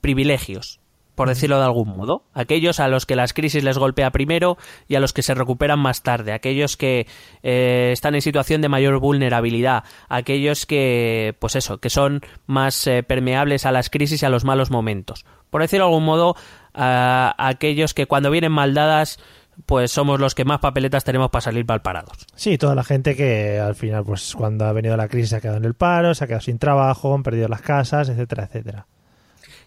[0.00, 0.80] privilegios,
[1.14, 2.24] por decirlo de algún modo.
[2.34, 5.78] Aquellos a los que las crisis les golpea primero y a los que se recuperan
[5.78, 6.32] más tarde.
[6.32, 7.06] Aquellos que
[7.44, 9.84] eh, están en situación de mayor vulnerabilidad.
[10.08, 14.42] Aquellos que, pues eso, que son más eh, permeables a las crisis y a los
[14.42, 15.24] malos momentos.
[15.50, 16.34] Por decirlo de algún modo,
[16.74, 19.18] a aquellos que cuando vienen mal dadas
[19.66, 22.26] pues somos los que más papeletas tenemos para salir mal parados.
[22.34, 25.40] Sí, toda la gente que al final, pues cuando ha venido la crisis se ha
[25.40, 28.86] quedado en el paro, se ha quedado sin trabajo, han perdido las casas, etcétera, etcétera.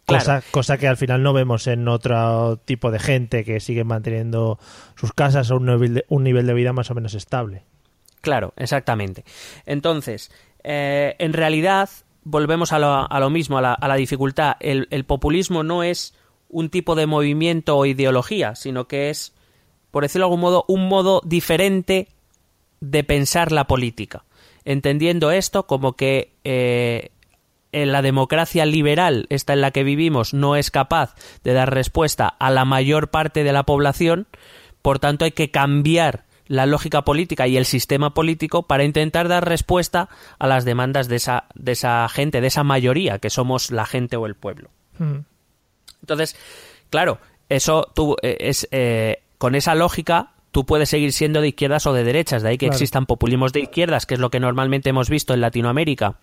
[0.05, 4.57] Cosa, cosa, que al final no vemos en otro tipo de gente que sigue manteniendo
[4.95, 7.65] sus casas a un nivel de, un nivel de vida más o menos estable.
[8.21, 9.25] Claro, exactamente.
[9.65, 10.31] Entonces,
[10.63, 11.89] eh, en realidad,
[12.23, 14.55] volvemos a lo, a lo mismo, a la, a la dificultad.
[14.61, 16.13] El, el, populismo no es
[16.49, 19.33] un tipo de movimiento o ideología, sino que es,
[19.91, 22.07] por decirlo de algún modo, un modo diferente
[22.79, 24.23] de pensar la política.
[24.65, 27.11] Entendiendo esto como que eh,
[27.71, 32.27] en la democracia liberal, esta en la que vivimos, no es capaz de dar respuesta
[32.27, 34.27] a la mayor parte de la población,
[34.81, 39.47] por tanto hay que cambiar la lógica política y el sistema político para intentar dar
[39.47, 43.85] respuesta a las demandas de esa, de esa gente, de esa mayoría, que somos la
[43.85, 44.69] gente o el pueblo.
[44.97, 45.19] Mm.
[46.01, 46.35] Entonces,
[46.89, 51.85] claro, eso tú, eh, es, eh, con esa lógica tú puedes seguir siendo de izquierdas
[51.85, 54.89] o de derechas, de ahí que existan populismos de izquierdas, que es lo que normalmente
[54.89, 56.15] hemos visto en Latinoamérica,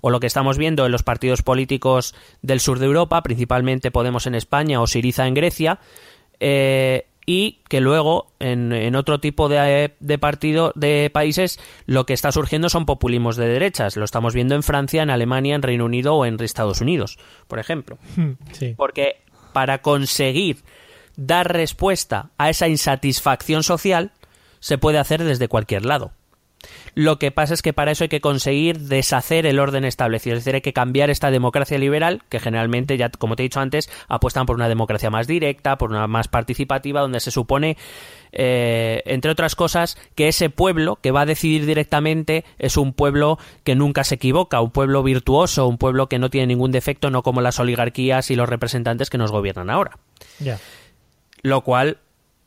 [0.00, 4.26] o lo que estamos viendo en los partidos políticos del sur de Europa, principalmente Podemos
[4.26, 5.78] en España o Siriza en Grecia,
[6.40, 12.32] eh, y que luego en, otro tipo de, de, partido de países lo que está
[12.32, 13.96] surgiendo son populismos de derechas.
[13.96, 17.58] Lo estamos viendo en Francia, en Alemania, en Reino Unido o en Estados Unidos, por
[17.58, 17.98] ejemplo.
[18.76, 20.58] Porque para conseguir
[21.16, 24.12] dar respuesta a esa insatisfacción social
[24.60, 26.12] se puede hacer desde cualquier lado.
[26.94, 30.44] Lo que pasa es que para eso hay que conseguir deshacer el orden establecido, es
[30.44, 33.90] decir, hay que cambiar esta democracia liberal, que generalmente, ya como te he dicho antes,
[34.08, 37.76] apuestan por una democracia más directa, por una más participativa, donde se supone,
[38.32, 43.38] eh, entre otras cosas, que ese pueblo que va a decidir directamente es un pueblo
[43.64, 47.22] que nunca se equivoca, un pueblo virtuoso, un pueblo que no tiene ningún defecto, no
[47.22, 49.98] como las oligarquías y los representantes que nos gobiernan ahora.
[51.42, 51.98] Lo cual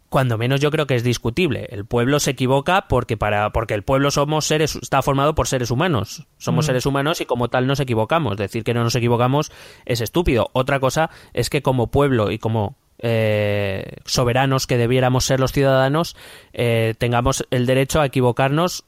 [0.10, 1.68] cuando menos yo creo que es discutible.
[1.72, 5.72] El pueblo se equivoca porque para porque el pueblo somos seres está formado por seres
[5.72, 6.28] humanos.
[6.38, 8.38] Somos seres humanos y como tal nos equivocamos.
[8.38, 9.52] Decir que no nos equivocamos
[9.86, 10.50] es estúpido.
[10.54, 16.16] Otra cosa es que como pueblo y como eh, soberanos que debiéramos ser los ciudadanos
[16.54, 18.86] eh, tengamos el derecho a equivocarnos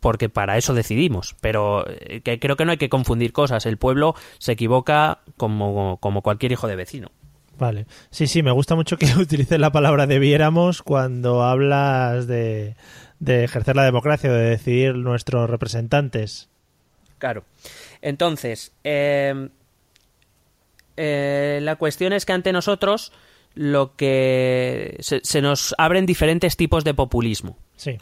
[0.00, 1.36] porque para eso decidimos.
[1.40, 3.66] Pero eh, que creo que no hay que confundir cosas.
[3.66, 7.10] El pueblo se equivoca como, como cualquier hijo de vecino.
[7.60, 7.86] Vale.
[8.10, 12.74] Sí, sí, me gusta mucho que utilices la palabra debiéramos cuando hablas de,
[13.24, 16.48] ejercer la democracia, de decidir nuestros representantes.
[17.18, 17.44] Claro.
[18.00, 19.50] Entonces, em,
[20.96, 23.12] eh, la cuestión es que ante nosotros
[23.54, 27.58] lo que se, se, nos abren diferentes tipos de populismo.
[27.76, 27.98] Sí.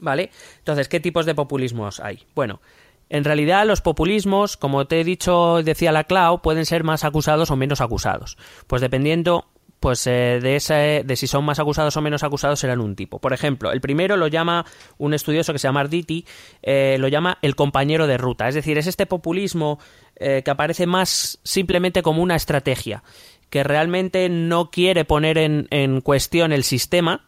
[0.00, 0.30] ¿Vale?
[0.58, 2.26] Entonces, ¿qué tipos de populismos hay?
[2.34, 2.60] Bueno,
[3.08, 7.50] en realidad, los populismos, como te he dicho, decía la Clau, pueden ser más acusados
[7.50, 8.36] o menos acusados.
[8.66, 9.46] Pues dependiendo
[9.80, 13.20] pues eh, de, ese, de si son más acusados o menos acusados serán un tipo.
[13.20, 14.64] Por ejemplo, el primero lo llama
[14.98, 16.24] un estudioso que se llama Arditi,
[16.62, 18.48] eh, lo llama el compañero de ruta.
[18.48, 19.78] Es decir, es este populismo
[20.16, 23.02] eh, que aparece más simplemente como una estrategia,
[23.50, 27.24] que realmente no quiere poner en, en cuestión el sistema,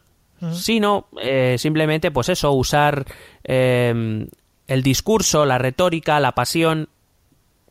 [0.53, 1.09] sino
[1.57, 3.05] simplemente, pues eso, usar
[4.69, 6.89] el discurso, la retórica, la pasión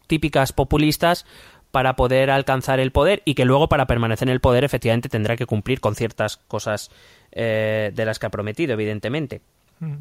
[0.08, 1.24] típicas populistas
[1.70, 5.36] para poder alcanzar el poder y que luego para permanecer en el poder efectivamente tendrá
[5.36, 6.90] que cumplir con ciertas cosas
[7.30, 9.42] eh, de las que ha prometido, evidentemente.
[9.78, 9.94] Mm.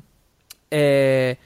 [0.71, 1.37] Eh,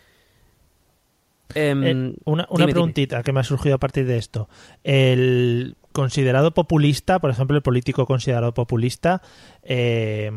[1.53, 4.47] em, eh, una, preguntita que me ha surgido a partir de esto.
[4.85, 9.21] El considerado populista, por ejemplo, el político considerado populista,
[9.63, 10.31] es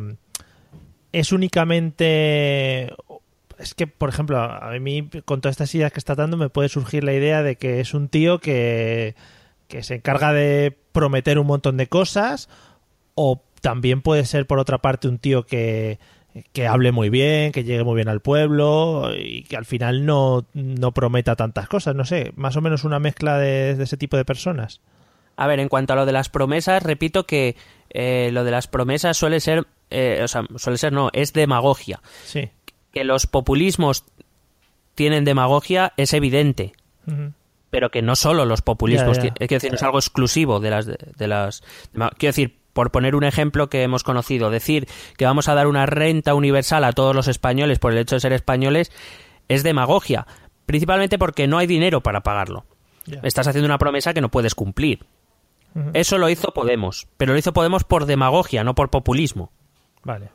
[1.31, 2.93] únicamente
[3.59, 6.69] es que, por ejemplo, a mí con todas estas ideas que está dando me puede
[6.69, 9.15] surgir la idea de que es un tío que,
[9.69, 12.49] que se encarga de prometer un montón de cosas
[13.15, 15.99] o también puede ser, por otra parte, un tío que,
[16.53, 20.47] que hable muy bien, que llegue muy bien al pueblo y que al final no,
[20.53, 21.95] no prometa tantas cosas.
[21.95, 24.81] No sé, más o menos una mezcla de, ese tipo de personas.
[25.37, 27.57] A ver, en cuanto a lo de las promesas, repito que
[27.91, 32.01] eh, lo de las promesas suele ser, eh, o sea, suele ser no, es demagogia.
[32.25, 32.51] Sí
[32.95, 34.05] que los populismos
[34.95, 36.73] tienen demagogia es evidente.
[37.71, 41.29] Pero que no solo los populismos, es decir, no es algo exclusivo de las de,
[41.29, 45.67] las quiero decir, por poner un ejemplo que hemos conocido, decir que vamos a dar
[45.67, 48.93] una renta universal a todos los españoles por el hecho de ser españoles
[49.49, 50.27] es demagogia,
[50.67, 52.65] principalmente porque no hay dinero para pagarlo.
[53.23, 55.05] Estás haciendo una promesa que no puedes cumplir.
[55.93, 59.51] Eso lo hizo Podemos, pero lo hizo Podemos por demagogia, no por populismo.
[60.05, 60.31] Vale.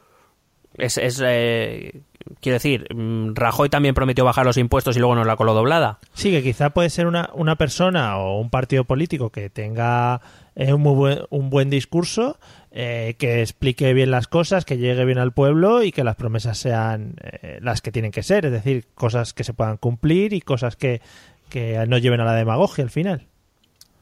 [0.75, 2.01] Es, es eh,
[2.41, 5.99] quiero decir, mm, Rajoy también prometió bajar los impuestos y luego nos la coló doblada.
[6.13, 10.21] Sí, que quizá puede ser una, una persona o un partido político que tenga
[10.55, 12.39] eh, un, muy buen, un buen discurso,
[12.71, 16.57] eh, que explique bien las cosas, que llegue bien al pueblo y que las promesas
[16.57, 20.41] sean eh, las que tienen que ser, es decir, cosas que se puedan cumplir y
[20.41, 21.01] cosas que,
[21.49, 23.27] que no lleven a la demagogia al final.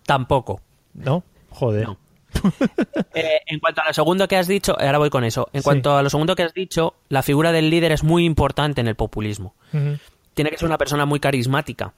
[0.05, 0.61] Tampoco.
[0.93, 1.23] ¿No?
[1.49, 1.87] Joder.
[1.87, 1.97] No.
[3.13, 5.49] Eh, en cuanto a lo segundo que has dicho, ahora voy con eso.
[5.51, 8.79] En cuanto a lo segundo que has dicho, la figura del líder es muy importante
[8.79, 9.55] en el populismo.
[10.35, 11.93] Tiene que ser una persona muy carismática.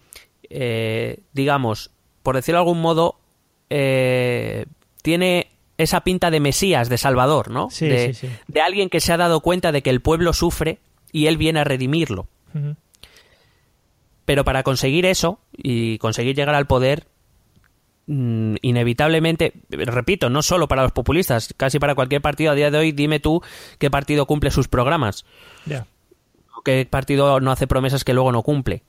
[0.49, 1.91] Eh, digamos,
[2.23, 3.19] por decirlo de algún modo,
[3.69, 4.65] eh,
[5.01, 7.69] tiene esa pinta de Mesías, de Salvador, ¿no?
[7.69, 8.33] Sí, de, sí, sí.
[8.47, 10.79] de alguien que se ha dado cuenta de que el pueblo sufre
[11.11, 12.27] y él viene a redimirlo.
[14.25, 17.07] Pero para conseguir eso y conseguir llegar al poder,
[18.09, 22.77] mm, inevitablemente, repito, no solo para los populistas, casi para cualquier partido a día de
[22.77, 23.41] hoy, dime tú
[23.77, 25.25] qué partido cumple sus programas,
[26.65, 28.83] qué partido no hace promesas que luego no cumple.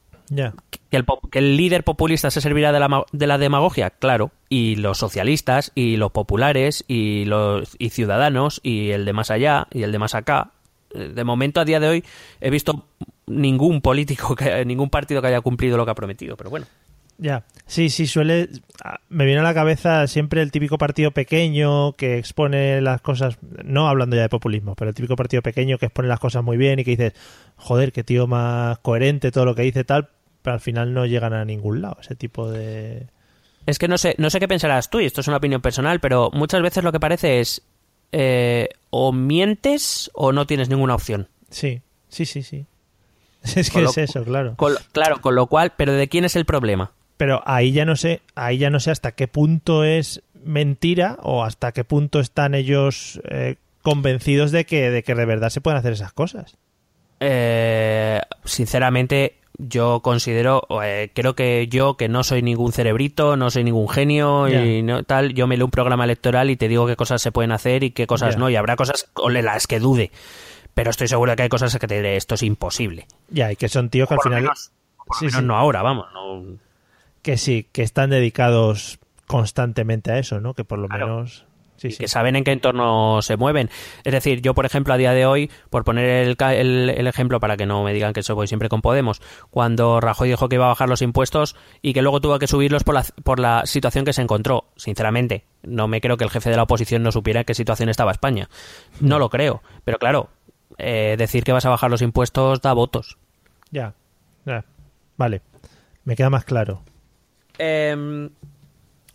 [0.91, 3.91] ¿Que el, que el líder populista se servirá de la, de la demagogia?
[3.91, 4.31] Claro.
[4.49, 9.67] Y los socialistas, y los populares, y los y ciudadanos, y el de más allá,
[9.73, 10.53] y el de más acá.
[10.95, 12.05] Eh, De momento, a día de hoy,
[12.41, 12.87] he visto
[13.27, 16.37] ningún político, que, ningún partido que haya cumplido lo que ha prometido.
[16.37, 16.67] Pero bueno.
[17.23, 18.49] Ya, sí, sí, suele...
[18.83, 23.37] ah, Me viene a la cabeza siempre el típico partido pequeño que expone las cosas,
[23.63, 26.57] no hablando ya de populismo, pero el típico partido pequeño que expone las cosas muy
[26.57, 27.13] bien y que dices,
[27.57, 30.09] joder, qué tío más coherente todo lo que dice tal,
[30.41, 33.07] pero al final no llegan a ningún lado, ese tipo de...
[33.67, 36.01] Es que no sé, no sé qué pensarás tú, y esto es una opinión personal,
[36.01, 37.61] pero muchas veces lo que parece es
[38.13, 41.29] eh, o mientes o no tienes ninguna opción.
[41.51, 42.65] Sí, sí, sí, sí.
[43.57, 44.55] Es que lo- es eso, claro.
[44.57, 46.93] Con claro, con lo cual, pero ¿de quién es el problema?
[47.21, 51.45] Pero ahí ya no sé, ahí ya no sé hasta qué punto es mentira o
[51.45, 55.77] hasta qué punto están ellos eh, convencidos de que, de que de verdad se pueden
[55.77, 56.57] hacer esas cosas.
[57.21, 63.65] Eh, sinceramente, yo considero, eh, creo que yo, que no soy ningún cerebrito, no soy
[63.65, 66.97] ningún genio y no tal, yo me leo un programa electoral y te digo qué
[66.97, 70.11] cosas se pueden hacer y qué cosas no, y habrá cosas con las que dude,
[70.73, 73.07] pero estoy seguro de que hay cosas que te diré, esto es imposible.
[73.29, 74.41] Ya, y que son tíos que al final...
[74.43, 75.45] menos, por lo Sí, menos sí.
[75.47, 76.70] no ahora, vamos, no-
[77.23, 80.55] que sí, que están dedicados constantemente a eso, ¿no?
[80.55, 81.07] Que por lo Claro.
[81.07, 81.47] menos...
[81.77, 81.99] Sí, y sí.
[82.01, 83.71] que saben en qué entorno se mueven.
[84.05, 87.41] Es decir, yo, por ejemplo, a día de hoy, por poner el, el- el ejemplo
[87.41, 90.57] para que no me digan que eso voy siempre con Podemos, cuando Rajoy dijo que
[90.57, 93.65] iba a bajar los impuestos y que luego tuvo que subirlos por la, por la
[93.65, 97.13] situación que se encontró, sinceramente, no me creo que el jefe de la oposición no
[97.13, 98.51] supiera en qué situación estaba España.
[99.01, 99.63] No lo creo.
[99.85, 100.29] Pero claro,
[100.77, 103.17] eh, decir que vas a bajar los impuestos da votos.
[103.71, 103.95] Ya,
[104.45, 104.67] ya.
[105.17, 105.41] Vale,
[106.05, 106.83] me queda más claro.
[107.63, 108.31] Em,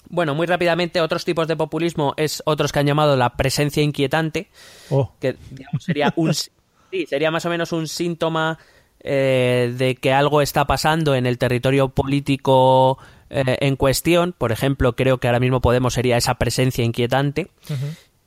[0.10, 4.49] bueno, muy rápidamente, otros tipos de populismo es otros que han llamado la presencia inquietante.
[4.91, 6.34] Oh, que digamos, sería un
[6.91, 8.60] sí, sería más o menos un síntoma
[8.99, 12.99] eh, de que algo está pasando en el territorio político
[13.31, 14.34] eh, en cuestión.
[14.38, 17.49] Por ejemplo, creo que ahora mismo Podemos sería esa presencia inquietante.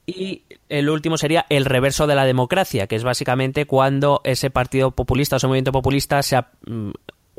[0.05, 4.91] Y el último sería el reverso de la democracia, que es básicamente cuando ese partido
[4.91, 6.91] populista o ese movimiento populista se ha- mm,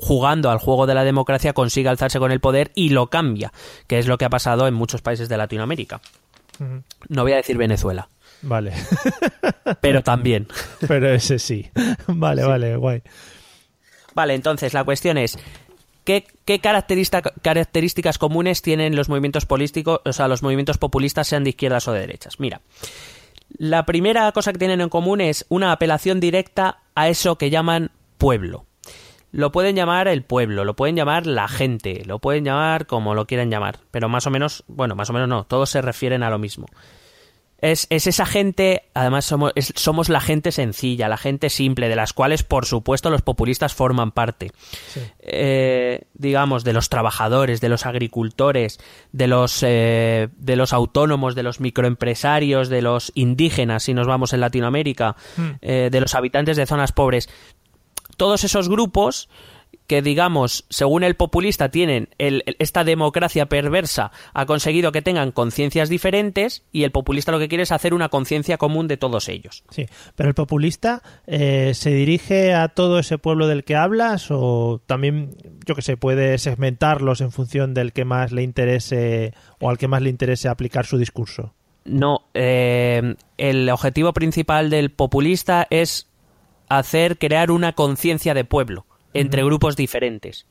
[0.02, 3.52] jugando al juego de la democracia consigue alzarse con el poder y lo cambia,
[3.88, 6.00] que es lo que ha pasado en muchos países de Latinoamérica.
[7.08, 8.10] No voy a decir Venezuela,
[8.42, 8.74] vale.
[9.82, 10.48] pero también.
[10.88, 11.70] Pero ese sí.
[12.08, 13.02] Vale, vale, guay.
[14.14, 15.38] Vale, entonces la cuestión es,
[16.04, 21.44] ¿qué, qué característica- características comunes tienen los movimientos políticos, o sea, los movimientos populistas, sean
[21.46, 22.40] de izquierdas o de derechas?
[22.40, 22.60] Mira,
[23.58, 27.92] la primera cosa que tienen en común es una apelación directa a eso que llaman
[28.18, 28.66] pueblo.
[29.32, 33.28] Lo pueden llamar el pueblo, lo pueden llamar la gente, lo pueden llamar como lo
[33.28, 36.30] quieran llamar, pero más o menos, bueno, más o menos no, todos se refieren a
[36.32, 36.66] lo mismo.
[37.62, 41.98] Es, es esa gente, además somos, es- somos la gente sencilla, la gente simple, de
[41.98, 44.52] las cuales por supuesto los populistas forman parte.
[44.88, 45.02] Sí.
[45.20, 48.80] Eh, digamos, de los trabajadores, de los agricultores,
[49.12, 54.32] de los, eh, de los autónomos, de los microempresarios, de los indígenas, si nos vamos
[54.32, 55.50] en Latinoamérica, Hmm.
[55.62, 57.28] eh, de los habitantes de zonas pobres.
[58.20, 59.30] Todos esos grupos
[59.88, 65.90] que, digamos, según el populista, tienen el- esta democracia perversa, ha conseguido que tengan conciencias
[65.90, 69.64] diferentes y el populista lo que quiere es hacer una conciencia común de todos ellos.
[69.70, 74.82] Sí, pero el populista eh, se dirige a todo ese pueblo del que hablas o
[74.86, 79.78] también, yo que sé, puede segmentarlos en función del que más le interese o al
[79.80, 81.56] que más le interese aplicar su discurso.
[81.86, 86.09] No, eh, el objetivo principal del populista es
[86.70, 90.46] hacer crear una conciencia de pueblo entre grupos diferentes.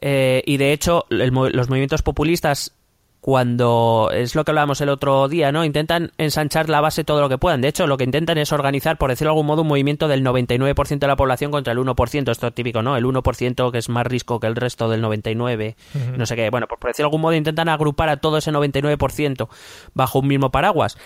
[0.00, 2.74] Eh, y de hecho, el los movimientos populistas
[3.22, 5.64] cuando es lo que hablábamos el otro día, ¿no?
[5.64, 7.60] Intentan ensanchar la base todo lo que puedan.
[7.60, 10.24] De hecho, lo que intentan es organizar, por decirlo de algún modo, un movimiento del
[10.24, 12.32] 99% de la población contra el 1%.
[12.32, 12.96] Esto es típico, ¿no?
[12.96, 15.76] El 1% que es más risco que el resto del 99%,
[16.16, 16.50] no sé qué.
[16.50, 19.48] Bueno, pues por decirlo de algún modo, intentan agrupar a todo ese 99%
[19.94, 20.98] bajo un mismo paraguas.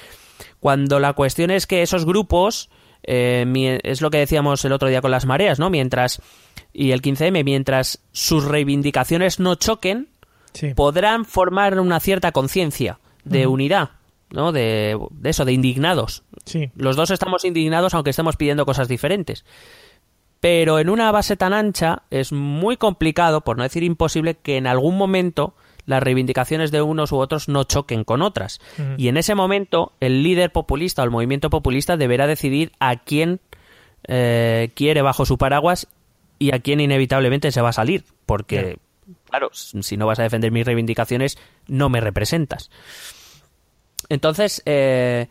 [0.59, 2.71] Cuando la cuestión es que esos grupos,
[3.07, 5.71] eh, es lo que decíamos el otro día con las mareas, ¿no?
[5.71, 6.21] Mientras,
[6.73, 10.09] y el 15M, mientras sus reivindicaciones no choquen,
[10.75, 13.91] podrán formar una cierta conciencia de unidad,
[14.31, 14.53] ¿no?
[14.53, 16.25] De, eso, de indignados.
[16.75, 19.45] Los dos estamos indignados aunque estemos pidiendo cosas diferentes.
[20.41, 24.67] Pero en una base tan ancha es muy complicado, por no decir imposible, que en
[24.67, 25.55] algún momento
[25.87, 28.61] las reivindicaciones de unos u otros no choquen con otras.
[28.97, 33.41] Y en ese momento el líder populista o el movimiento populista deberá decidir a quién
[34.09, 35.89] eh, quiere bajo su paraguas
[36.39, 38.05] y a quién inevitablemente se va a salir.
[38.27, 38.79] Porque
[39.25, 42.71] claro, si no vas a defender mis reivindicaciones, no me representas.
[44.09, 45.29] Entonces, eh,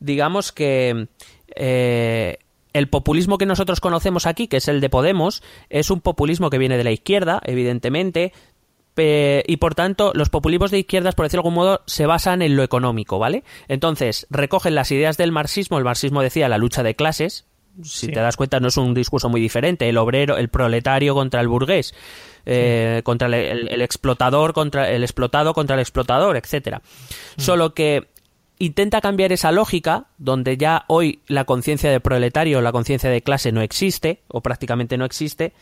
[0.00, 1.08] digamos que
[1.54, 2.38] eh,
[2.72, 6.58] el populismo que nosotros conocemos aquí, que es el de Podemos, es un populismo que
[6.58, 8.32] viene de la izquierda, evidentemente,
[8.96, 12.56] y por tanto los populismos de izquierdas, por decirlo de algún modo, se basan en
[12.56, 13.44] lo económico, ¿vale?
[13.68, 17.46] Entonces, recogen las ideas del marxismo, el marxismo decía la lucha de clases,
[17.82, 21.40] si te das cuenta no es un discurso muy diferente, el obrero, el proletario contra
[21.40, 21.94] el burgués,
[22.46, 26.80] eh, contra el, explotador, contra el explotado contra el explotador, etcétera.
[27.36, 27.40] Mm.
[27.40, 28.08] Solo que
[28.58, 33.52] intenta cambiar esa lógica, donde ya hoy la conciencia de proletario, la conciencia de clase
[33.52, 35.52] no existe, o prácticamente no existe,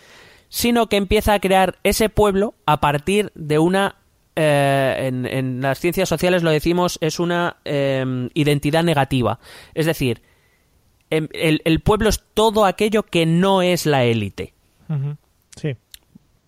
[0.55, 3.97] sino que empieza a crear ese pueblo a partir de una
[4.37, 9.41] eh, en, las ciencias sociales lo decimos, es una em, identidad negativa.
[9.75, 10.23] Es decir,
[11.11, 14.55] em, el, pueblo es todo aquello que no es la élite.
[15.57, 15.77] Sí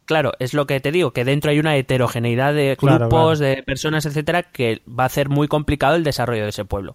[0.05, 4.07] claro, es lo que te digo, que dentro hay una heterogeneidad de grupos, de personas,
[4.07, 6.95] etcétera, que va a hacer muy complicado el desarrollo de ese pueblo.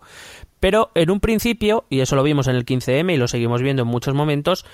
[0.62, 3.82] Pero en un principio, y eso lo vimos en el 15M y lo seguimos viendo
[3.82, 4.66] en muchos momentos,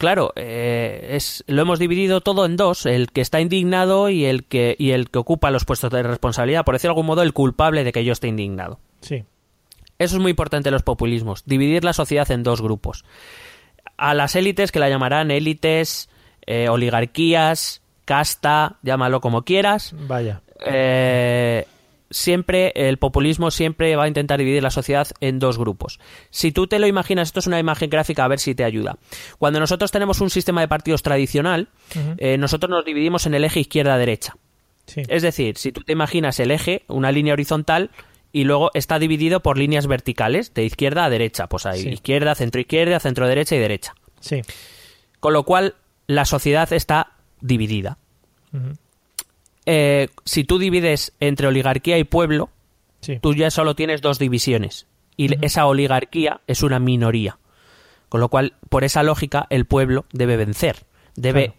[0.00, 4.44] claro, eh, es, lo hemos dividido todo en dos, el que está indignado y el
[4.44, 7.34] que, y el que ocupa los puestos de responsabilidad, por decirlo de algún modo, el
[7.34, 8.80] culpable de que yo esté indignado.
[9.02, 9.24] Sí.
[9.98, 13.04] Eso es muy importante en los populismos, dividir la sociedad en dos grupos.
[13.98, 16.08] A las élites, que la llamarán élites
[16.46, 19.94] eh, oligarquías, casta, llámalo como quieras.
[20.08, 20.40] Vaya.
[20.64, 21.66] Eh,
[22.10, 26.00] siempre el populismo siempre va a intentar dividir la sociedad en dos grupos.
[26.30, 28.98] Si tú te lo imaginas, esto es una imagen gráfica a ver si te ayuda.
[29.38, 31.68] Cuando nosotros tenemos un sistema de partidos tradicional,
[32.18, 34.36] eh, nosotros nos dividimos en el eje izquierda-derecha.
[34.96, 37.90] Es decir, si tú te imaginas el eje, una línea horizontal,
[38.32, 41.48] y luego está dividido por líneas verticales, de izquierda a derecha.
[41.48, 43.94] Pues hay izquierda, centro izquierda, centro derecha y derecha.
[44.20, 44.42] Sí.
[45.18, 45.74] Con lo cual,
[46.06, 47.98] la sociedad está dividida.
[49.66, 52.50] Eh, si tú divides entre oligarquía y pueblo,
[53.20, 54.86] tú ya solo tienes dos divisiones.
[55.16, 57.38] Y esa oligarquía es una minoría.
[58.08, 60.84] Con lo cual, por esa lógica, el pueblo debe vencer.
[61.14, 61.54] Debe,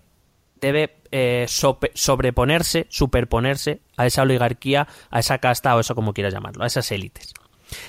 [0.59, 6.63] debe eh, sobreponerse, superponerse a esa oligarquía, a esa casta o eso como quieras llamarlo,
[6.63, 7.33] a esas élites.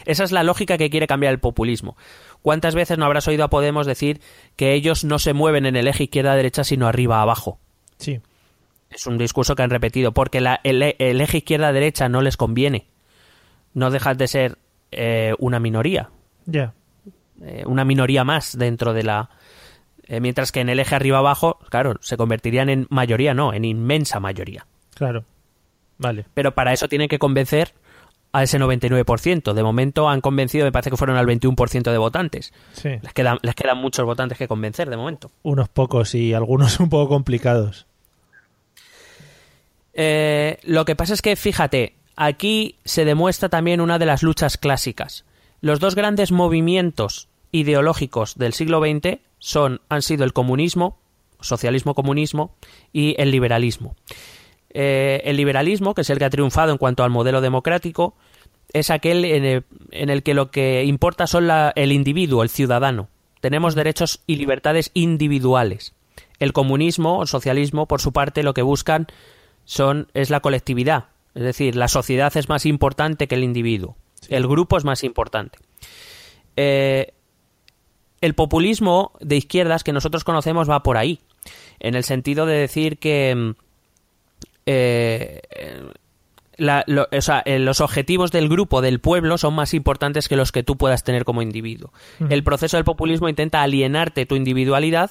[0.05, 1.97] Esa es la lógica que quiere cambiar el populismo.
[2.41, 4.21] ¿Cuántas veces no habrás oído a Podemos decir
[4.57, 7.59] que ellos no se mueven en el eje izquierda-derecha, sino arriba-abajo?
[7.99, 8.21] Sí.
[8.93, 12.87] Es un discurso que han repetido, porque el, eje izquierda-derecha no les conviene.
[13.75, 14.59] No dejas de ser
[14.91, 16.11] eh, una minoría.
[16.47, 16.75] Ya.
[17.43, 19.31] Eh, una minoría más dentro de la...
[20.05, 24.21] Eh, mientras que en el eje arriba-abajo, claro, se convertirían en mayoría, no, en inmensa
[24.21, 24.67] mayoría.
[24.95, 25.25] Claro.
[25.99, 26.27] Vale.
[26.35, 27.73] Pero para eso tienen que convencer
[28.33, 29.53] a ese 99%.
[29.53, 32.53] De momento han convencido, me parece que fueron al 21% de votantes.
[32.73, 32.91] Sí.
[33.01, 35.31] Les, quedan, les quedan muchos votantes que convencer de momento.
[35.43, 37.87] Unos pocos y algunos un poco complicados.
[39.95, 44.57] Eh, lo que pasa es que, fíjate, aquí se demuestra también una de las luchas
[44.57, 45.25] clásicas.
[45.61, 50.99] Los dos grandes movimientos ideológicos del siglo XX son, han sido el comunismo,
[51.41, 52.55] socialismo-comunismo,
[52.93, 53.95] y el liberalismo.
[54.71, 58.15] Eh, el liberalismo, que es el que ha triunfado en cuanto al modelo democrático,
[58.73, 63.09] es aquel en el, que lo que importa son el individuo, el ciudadano.
[63.41, 65.95] Tenemos derechos y libertades individuales.
[66.39, 69.09] El comunismo o el socialismo, por su parte, lo que buscan
[69.65, 71.07] son, es la colectividad.
[71.35, 73.97] Es decir, la sociedad es más importante que el individuo.
[74.29, 75.59] El grupo es más importante.
[76.57, 77.13] Eh,
[78.21, 81.21] el populismo de izquierdas que nosotros conocemos va por ahí,
[81.81, 83.51] en el sentido de decir que mm,
[84.67, 85.83] eh, eh,
[86.59, 91.25] los objetivos del grupo, del pueblo, son más importantes que los que tú puedas tener
[91.25, 91.93] como individuo.
[92.29, 95.11] El proceso del populismo intenta alienarte tu individualidad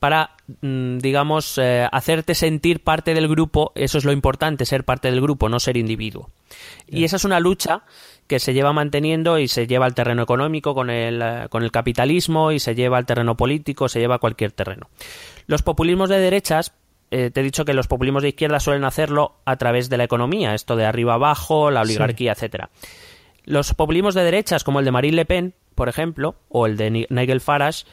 [0.00, 0.30] para,
[0.62, 3.70] mm, digamos, eh, hacerte sentir parte del grupo.
[3.74, 6.30] Eso es lo importante, ser parte del grupo, no ser individuo.
[6.88, 7.82] Y esa es una lucha
[8.26, 11.70] que se lleva manteniendo y se lleva al terreno económico con el, eh, con el
[11.70, 14.88] capitalismo y se lleva al terreno político, se lleva a cualquier terreno.
[15.46, 16.72] Los populismos de derechas,
[17.10, 20.04] eh, te he dicho que los populismos de izquierda suelen hacerlo a través de la
[20.04, 22.70] economía, esto de arriba abajo, la oligarquía, etcétera.
[23.44, 27.06] Los populismos de derechas, como el de Marine Le Pen, por ejemplo, o el de
[27.10, 27.84] Nigel Farage,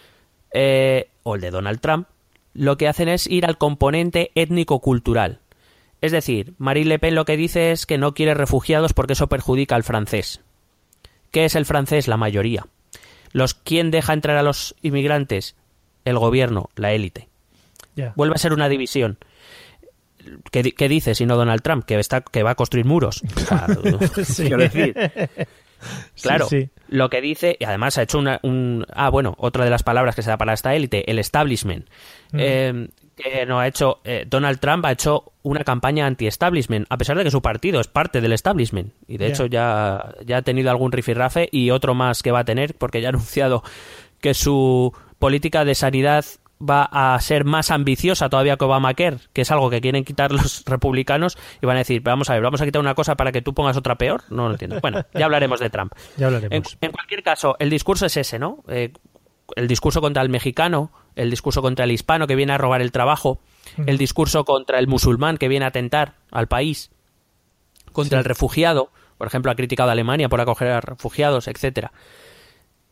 [0.54, 2.08] eh, o el de Donald Trump,
[2.54, 5.42] lo que hacen es ir al componente étnico-cultural.
[6.00, 9.28] Es decir, Marine Le Pen lo que dice es que no quiere refugiados porque eso
[9.28, 10.42] perjudica al francés.
[11.32, 12.08] ¿Qué es el francés?
[12.08, 12.66] La mayoría.
[13.34, 15.56] Los ¿Quién deja entrar a los inmigrantes?
[16.06, 17.28] El gobierno, la élite.
[18.16, 19.18] Vuelve a ser una división.
[20.52, 21.84] ¿Qué, dice si no Donald Trump?
[21.84, 23.22] Que, está, que va a construir muros.
[24.38, 24.96] quiero decir.
[26.22, 26.48] Claro,
[26.90, 28.86] lo que dice, y además ha hecho una, un...
[28.94, 31.88] Ah, bueno, otra de las palabras que se da para esta élite, el establishment.
[32.34, 37.18] Eh, que no ha hecho eh, Donald Trump ha hecho una campaña anti-establishment, a pesar
[37.18, 38.94] de que su partido es parte del establishment.
[39.08, 42.46] Y de hecho ya, ya ha tenido algún rifirrafe y otro más que va a
[42.46, 43.64] tener, porque ya ha anunciado
[44.22, 46.26] que su política de sanidad
[46.62, 50.64] va a ser más ambiciosa todavía que Obamacare, que es algo que quieren quitar los
[50.66, 53.42] republicanos y van a decir, vamos a ver, vamos a quitar una cosa para que
[53.42, 54.24] tú pongas otra peor.
[54.30, 54.80] No lo entiendo.
[54.82, 55.94] Bueno, ya hablaremos de Trump.
[56.18, 56.78] Ya hablaremos.
[56.82, 58.64] En, cualquier caso, el discurso es ese, ¿no?
[58.68, 58.92] Eh,
[59.56, 62.92] el discurso contra el mexicano, el discurso contra el hispano que viene a robar el
[62.92, 63.40] trabajo,
[63.86, 66.92] el discurso contra el musulmán que viene a atentar al país,
[67.94, 71.92] contra el refugiado, por ejemplo, ha criticado a Alemania por acoger a refugiados, etcétera.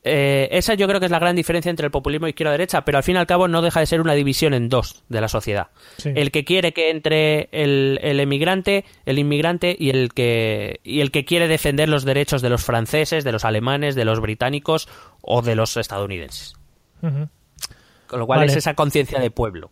[0.07, 3.03] Eh, esa yo creo que es la gran diferencia entre el populismo izquierda-derecha, pero al
[3.03, 5.69] fin y al cabo no deja de ser una división en dos de la sociedad.
[6.03, 11.09] El que quiere que entre el, el, emigrante, el inmigrante y el, que, y el
[11.09, 14.87] que quiere defender los derechos de los franceses, de los alemanes, de los británicos
[15.21, 16.53] o de los estadounidenses.
[17.01, 19.71] Con lo cual es esa conciencia de pueblo.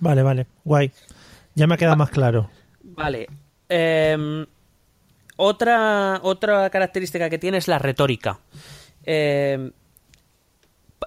[0.00, 0.90] Vale, vale, guay.
[1.54, 2.48] Ya me queda más claro.
[2.82, 3.28] Vale.
[3.68, 4.46] Em,
[5.36, 8.38] otra, otra característica que tiene es la retórica.
[9.06, 9.72] Em,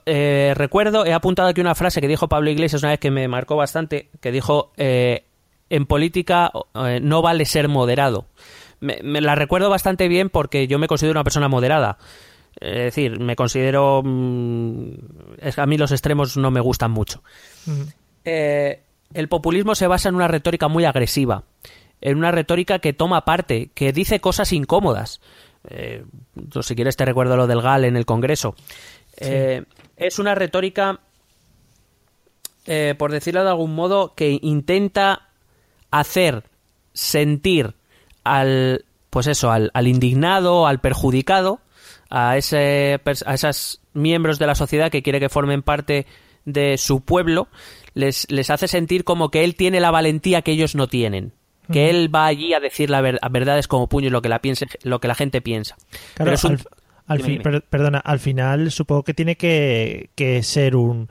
[0.06, 3.28] eh, recuerdo, he apuntado aquí una frase que dijo Pablo Iglesias una vez que me
[3.28, 5.26] marcó bastante, que dijo, eh,
[5.70, 8.26] en política eh, no vale ser moderado.
[8.80, 11.98] Me, la recuerdo bastante bien porque yo me considero una persona moderada.
[12.60, 14.02] Es decir, me considero...
[14.04, 14.92] Mm,
[15.58, 17.24] a mí los extremos no me gustan mucho.
[18.24, 21.44] el populismo se basa en una retórica muy agresiva,
[22.02, 25.22] en una retórica que toma parte, que dice cosas incómodas.
[25.70, 26.04] Eh,
[26.62, 28.56] si quieres te recuerdo lo del GAL en el Congreso.
[29.18, 29.64] Eh,
[29.96, 31.00] es una retórica,
[32.66, 35.30] eh, por decirlo de algún modo, que intenta
[35.92, 36.44] hacer
[36.94, 37.76] sentir
[38.24, 41.60] al, pues eso, al, indignado, al perjudicado,
[42.10, 46.06] a, ese, a esos miembros de la sociedad que quiere que formen parte
[46.46, 47.50] de su pueblo,
[47.94, 51.34] les, les hace sentir como que él tiene la valentía que ellos no tienen
[51.72, 54.68] que él va allí a decir la verdad verdades como puño lo que la piense,
[54.84, 55.76] lo que la gente piensa.
[56.16, 56.32] Claro,
[57.08, 61.10] al, fin, perdona, al final supongo que tiene que, ser un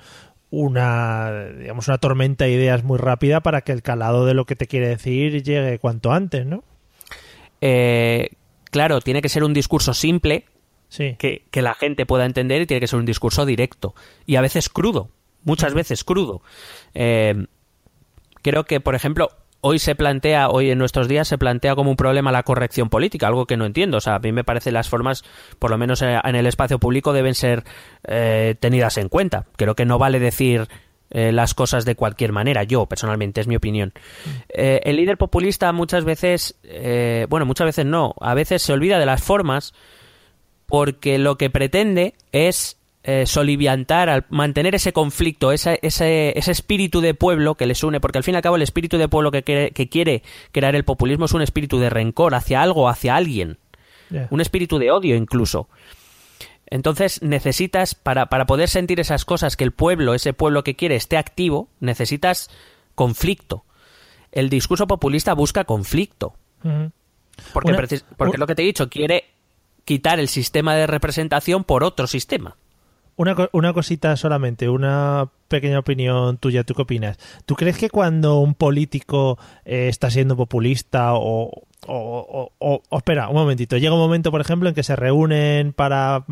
[0.48, 4.56] una digamos una tormenta de ideas muy rápida para que el calado de lo que
[4.56, 6.64] te quiere decir llegue cuanto antes, ¿no?
[7.60, 8.30] Eh,
[8.70, 10.44] claro, tiene que ser un discurso simple
[11.18, 13.94] que, que, la gente pueda entender y tiene que ser un discurso directo
[14.24, 15.10] y a veces crudo,
[15.44, 16.42] muchas veces crudo.
[16.94, 17.46] Eh,
[18.42, 19.30] creo que, por ejemplo,
[19.60, 23.26] hoy se plantea, hoy en nuestros días se plantea como un problema la corrección política,
[23.26, 23.98] algo que no entiendo.
[23.98, 25.24] O sea, a mí me parece las formas,
[25.58, 27.64] por lo menos eh, en el espacio público, deben ser
[28.04, 29.46] eh, tenidas en cuenta.
[29.56, 30.68] Creo que no vale decir
[31.10, 32.64] eh, las cosas de cualquier manera.
[32.64, 33.92] Yo, personalmente, es mi opinión.
[34.48, 36.56] el líder populista muchas veces,
[37.28, 39.74] bueno, muchas veces no, a veces se olvida de las formas
[40.66, 42.75] porque lo que pretende es
[43.08, 48.18] eh, soliviantar, al mantener ese conflicto, ese, ese, espíritu de pueblo que les une, porque
[48.18, 50.84] al fin y al cabo el espíritu de pueblo que quiere, que quiere crear el
[50.84, 53.58] populismo es un espíritu de rencor hacia algo, hacia alguien,
[54.30, 55.68] un espíritu de odio incluso.
[56.66, 60.96] Entonces necesitas, para, para poder sentir esas cosas, que el pueblo, ese pueblo que quiere,
[60.96, 62.50] esté activo, necesitas
[62.96, 63.64] conflicto.
[64.32, 66.34] El discurso populista busca conflicto.
[67.52, 69.26] Porque, porque lo que te he dicho, quiere
[69.84, 72.56] quitar el sistema de representación por otro sistema.
[73.16, 76.64] Una, una cosita solamente, una pequeña opinión tuya.
[76.64, 77.18] ¿Tú qué opinas?
[77.46, 81.62] ¿Tú crees que cuando un político eh, está siendo populista o,
[82.90, 83.76] espera, un momentito.
[83.76, 86.24] Llega un momento, por ejemplo, en que se reúnen para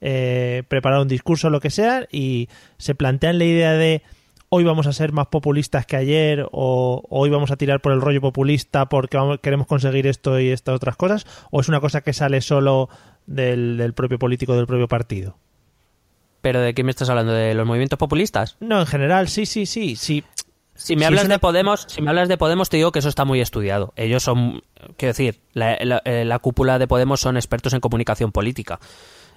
[0.00, 2.48] eh, preparar un discurso o lo que sea y
[2.78, 4.02] se plantean la idea de
[4.48, 8.00] hoy vamos a ser más populistas que ayer o hoy vamos a tirar por el
[8.00, 12.14] rollo populista porque queremos conseguir esto y estas otras cosas o es una cosa que
[12.14, 12.88] sale solo
[13.26, 15.36] del propio político del propio partido
[16.40, 17.32] ¿Pero de qué me estás hablando?
[17.32, 18.56] ¿De los movimientos populistas?
[18.60, 20.24] No, en general, sí, sí, sí, sí.
[20.74, 23.24] Si me hablas de Podemos, si me hablas de Podemos, te digo que eso está
[23.24, 23.92] muy estudiado.
[23.96, 24.62] Ellos son,
[24.96, 28.78] quiero decir, la, eh, cúpula de Podemos son expertos en comunicación política.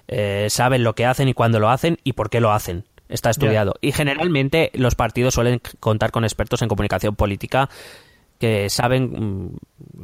[0.06, 2.84] Eh, saben lo que hacen y cuándo lo hacen y por qué lo hacen.
[3.08, 3.74] Está estudiado.
[3.80, 7.68] Y generalmente los partidos suelen contar con expertos en comunicación política
[8.42, 9.04] que saben.
[9.04, 9.56] Mm,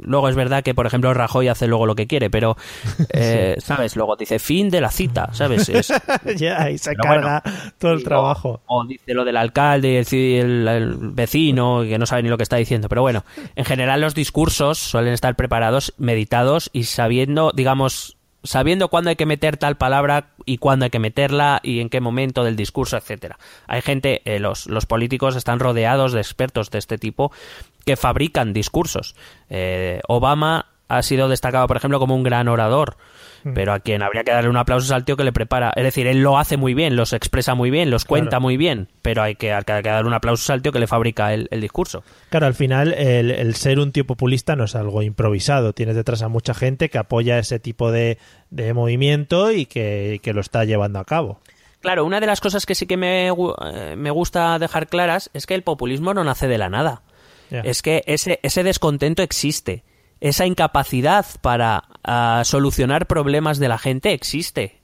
[0.02, 2.56] luego es verdad que, por ejemplo, Rajoy hace luego lo que quiere, pero,
[3.12, 3.96] eh, ¿sabes?
[3.96, 5.66] Luego dice fin de la cita, ¿sabes?
[6.36, 7.42] ya, y se carga
[7.78, 8.60] todo el trabajo.
[8.66, 12.44] O, dice lo del alcalde y el, el, vecino, que no sabe ni lo que
[12.44, 12.88] está diciendo.
[12.88, 13.24] Pero bueno,
[13.56, 19.26] en general los discursos suelen estar preparados, meditados y sabiendo, digamos, sabiendo cuándo hay que
[19.26, 23.38] meter tal palabra y cuándo hay que meterla y en qué momento del discurso, etcétera.
[23.66, 27.32] Hay gente, eh, los, los, políticos están rodeados de expertos de este tipo
[27.84, 29.14] que fabrican discursos.
[29.50, 32.96] Eh, Obama ha sido destacado, por ejemplo, como un gran orador.
[33.44, 33.52] Mm.
[33.54, 35.72] Pero a quien habría que darle un aplauso es al tío que le prepara.
[35.76, 38.88] Es decir, él lo hace muy bien, los expresa muy bien, los cuenta muy bien,
[39.02, 42.02] pero hay que, hay que darle un aplauso al tío que le fabrica el, discurso.
[42.30, 45.72] Claro, al final el, ser un tío populista no es algo improvisado.
[45.72, 48.18] Tienes detrás a mucha gente que apoya ese tipo de,
[48.74, 51.40] movimiento y que, lo está llevando a cabo.
[51.80, 55.46] Claro, una de las cosas que sí que me, eh, me gusta dejar claras es
[55.46, 57.02] que el populismo no nace de la nada.
[57.50, 59.82] Es que ese, ese descontento existe
[60.20, 64.78] esa incapacidad para ah, solucionar problemas de la gente existe.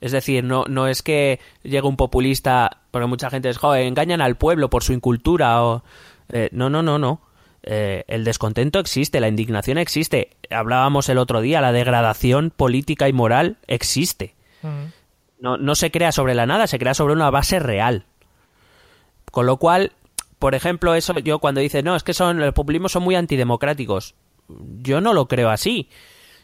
[0.00, 4.20] Es decir, no, no es que llegue un populista, porque mucha gente es, joder, engañan
[4.20, 5.82] al pueblo por su incultura o...
[6.30, 7.20] Eh, no, no, no, no.
[7.64, 10.36] Eh, el descontento existe, la indignación existe.
[10.50, 14.34] Hablábamos el otro día, la degradación política y moral existe.
[15.40, 18.04] no, no se crea sobre la nada, se crea sobre una base real.
[19.32, 19.92] Con lo cual,
[20.38, 24.14] por ejemplo, eso yo cuando dice, no, es que son, los populismos son muy antidemocráticos
[24.48, 25.88] yo no lo creo así.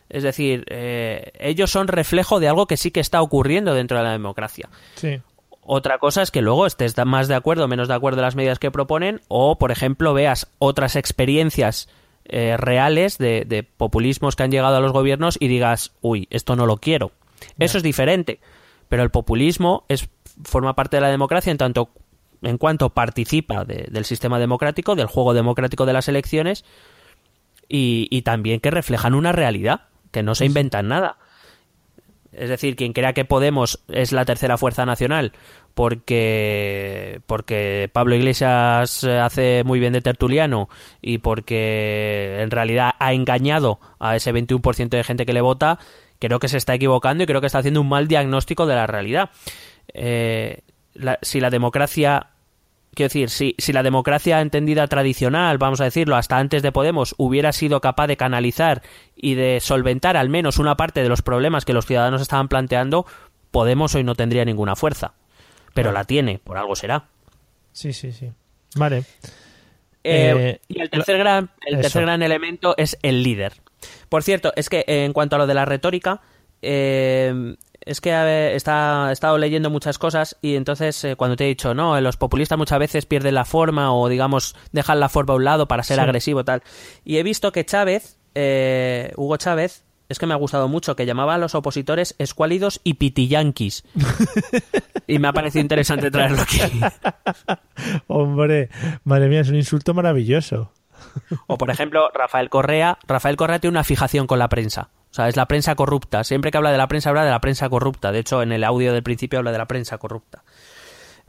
[0.09, 4.05] Es decir, eh, ellos son reflejo de algo que sí que está ocurriendo dentro de
[4.05, 4.69] la democracia.
[4.95, 5.21] Sí.
[5.63, 8.37] Otra cosa es que luego estés más de acuerdo o menos de acuerdo en las
[8.37, 11.89] medidas que proponen, o, por ejemplo, veas otras experiencias
[12.27, 16.67] eh, reales de, populismos que han llegado a los gobiernos y digas, uy, esto no
[16.67, 17.13] lo quiero.
[17.59, 18.41] Eso es diferente.
[18.89, 20.09] Pero el populismo es,
[20.45, 21.91] forma parte de la democracia en tanto
[22.43, 26.65] en cuanto participa del sistema democrático, del juego democrático de las elecciones,
[27.69, 31.19] y, también que reflejan una realidad, que no se inventan nada.
[32.33, 35.33] Es decir, quien crea que Podemos es la tercera fuerza nacional
[35.75, 40.69] porque, porque Pablo Iglesias hace muy bien de tertuliano
[41.03, 45.79] y porque en realidad ha engañado a ese 21% de gente que le vota,
[46.21, 48.87] creo que se está equivocando y creo que está haciendo un mal diagnóstico de la
[48.87, 49.31] realidad.
[49.93, 50.61] Eh,
[51.23, 52.29] si la democracia
[52.95, 57.15] Quiero decir, si, si la democracia entendida tradicional, vamos a decirlo, hasta antes de Podemos,
[57.19, 58.83] hubiera sido capaz de canalizar
[59.17, 63.07] y de solventar al menos una parte de los problemas que los ciudadanos estaban planteando,
[63.51, 65.15] Podemos hoy no tendría ninguna fuerza.
[65.75, 67.09] Pero la tiene, por algo será.
[67.73, 68.31] Sí, sí, sí.
[68.77, 69.05] Vale.
[70.05, 73.55] Eh, eh, y el tercer, gran, el tercer gran elemento es el líder.
[74.09, 76.21] Por cierto, es que en cuanto a lo de la retórica,
[76.63, 81.75] eh, es que he estado leyendo muchas cosas y entonces eh, cuando te he dicho,
[81.75, 85.45] no, los populistas muchas veces pierden la forma o digamos dejan la forma a un
[85.45, 86.63] lado para ser agresivo tal.
[87.05, 91.07] Y he visto que Chávez, eh, Hugo Chávez, es que me ha gustado mucho, que
[91.07, 93.85] llamaba a los opositores escuálidos y pitiyanquis.
[95.07, 96.61] y me ha parecido interesante traerlo aquí.
[98.07, 98.71] Hombre,
[99.05, 100.73] madre mía, es un insulto maravilloso.
[101.47, 102.99] o por ejemplo, Rafael Correa.
[103.07, 104.91] Rafael Correa tiene una fijación con la prensa.
[105.15, 106.25] O sea, es la prensa corrupta.
[106.25, 108.11] Siempre que habla de la prensa, habla de la prensa corrupta.
[108.11, 110.43] De hecho, en el audio del principio habla de la prensa corrupta.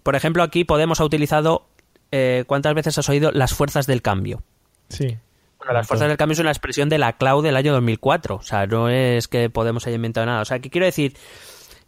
[0.02, 1.68] Por ejemplo, aquí Podemos ha utilizado,
[2.12, 4.42] eh, ¿cuántas veces has oído las fuerzas del cambio?
[4.90, 5.20] Sí.
[5.60, 8.38] Bueno, las fuerzas del cambio es una expresión de la CLAU del año 2004.
[8.38, 10.42] O sea, no es que Podemos haya inventado nada.
[10.42, 11.16] O sea, ¿qué quiero decir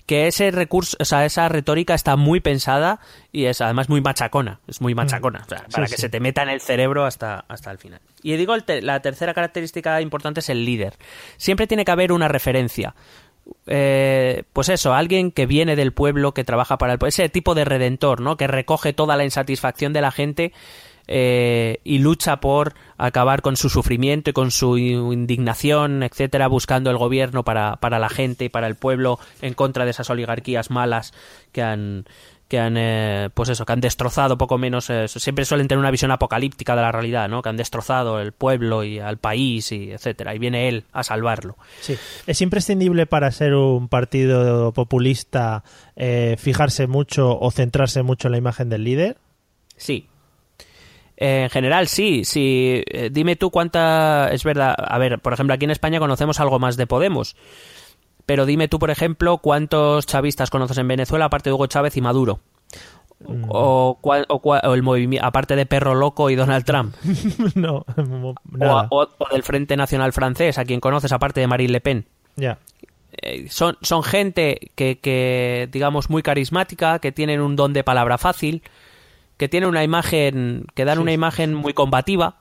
[0.07, 3.01] que ese recurso, o sea, esa retórica está muy pensada
[3.33, 6.41] y es además muy machacona, es muy machacona, o sea, para que se te meta
[6.43, 7.99] en el cerebro hasta, hasta el final.
[8.23, 10.95] Y digo, la tercera característica importante es el líder.
[11.35, 12.95] Siempre tiene que haber una referencia.
[13.65, 17.53] Eh, pues eso, alguien que viene del pueblo, que trabaja para el pueblo, ese tipo
[17.53, 18.37] de redentor, ¿no?
[18.37, 20.53] Que recoge toda la insatisfacción de la gente
[21.07, 26.97] eh, y lucha por acabar con su sufrimiento y con su indignación, etcétera, buscando el
[26.97, 31.13] gobierno para, para la gente y para el pueblo en contra de esas oligarquías malas
[31.51, 32.05] que han
[32.49, 35.91] que han eh, pues eso que han destrozado poco menos eh, siempre suelen tener una
[35.91, 39.91] visión apocalíptica de la realidad no que han destrozado el pueblo y al país y
[39.91, 41.57] etcétera y viene él a salvarlo.
[41.81, 41.97] Sí.
[42.25, 45.65] Es imprescindible para ser un partido populista
[46.37, 49.17] fijarse mucho o centrarse mucho en la imagen del líder
[49.75, 50.07] sí
[51.17, 52.83] en general, sí, sí.
[52.87, 54.29] Eh, dime tú cuánta.
[54.31, 54.75] Es verdad.
[54.77, 57.35] A ver, por ejemplo, aquí en España conocemos algo más de Podemos.
[58.25, 62.01] pero dime tú, por ejemplo, cuántos chavistas conoces en Venezuela aparte de Hugo Chávez y
[62.01, 62.39] Maduro.
[63.25, 63.45] Mm.
[63.49, 66.93] O, o el movimiento, aparte de Perro Loco y Donald Trump.
[67.55, 68.87] no, O, nada.
[68.91, 72.05] o- o del Frente Nacional Francés, a quien conoces aparte de Marine Le Pen.
[72.35, 72.59] Ya.
[73.19, 78.19] Eh, son, son gente que, que, digamos, muy carismática, que tienen un don de palabra
[78.19, 78.61] fácil,
[79.37, 82.37] que tienen una imagen, que dan Sí, una imagen muy combativa.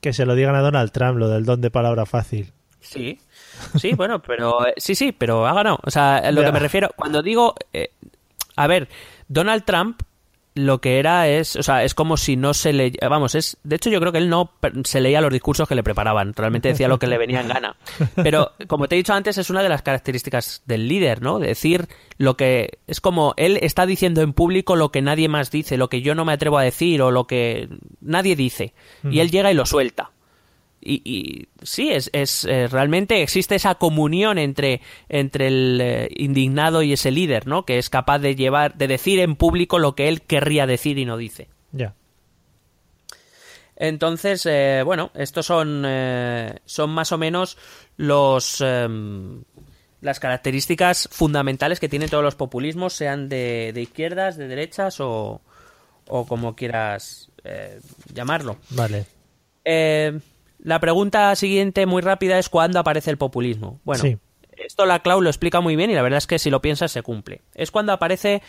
[0.00, 2.52] Que se lo digan a Donald Trump, lo del don de palabra fácil.
[2.80, 3.18] Sí.
[3.76, 5.78] Sí, bueno, pero eh, sí, sí, pero ha ganado.
[5.82, 6.46] O sea, lo Ya.
[6.46, 7.90] que me refiero, cuando digo, eh,
[8.56, 8.88] a ver,
[9.26, 10.00] Donald Trump
[10.58, 13.76] lo que era es, o sea, es como si no se le, vamos, es, de
[13.76, 14.50] hecho yo creo que él no
[14.84, 17.76] se leía los discursos que le preparaban, realmente decía lo que le venía en gana.
[18.16, 21.38] Pero como te he dicho antes, es una de las características del líder, ¿no?
[21.38, 21.86] Decir
[22.16, 25.88] lo que es como él está diciendo en público lo que nadie más dice, lo
[25.88, 27.68] que yo no me atrevo a decir o lo que
[28.00, 30.10] nadie dice, y él llega y lo suelta.
[30.80, 36.82] Y, y sí, es, es eh, realmente existe esa comunión entre, entre el eh, indignado
[36.82, 37.64] y ese líder, ¿no?
[37.64, 41.04] Que es capaz de llevar, de decir en público lo que él querría decir y
[41.04, 41.48] no dice.
[41.72, 41.94] Ya.
[43.76, 45.86] Entonces, eh, bueno, estos son,
[46.64, 47.56] son más o menos
[47.96, 49.42] los em,
[50.00, 55.40] las características fundamentales que tienen todos los populismos, sean de, de izquierdas, de derechas o,
[56.06, 57.30] o como quieras
[58.12, 58.58] llamarlo.
[58.70, 59.06] Vale.
[59.70, 60.18] Eh,
[60.58, 63.80] la pregunta siguiente, muy rápida, es ¿cuándo aparece el populismo?
[63.84, 64.18] Bueno, Sí.
[64.56, 66.90] esto la Clau lo explica muy bien y la verdad es que si lo piensas
[66.92, 67.42] se cumple.
[67.54, 68.42] Es cuando aparece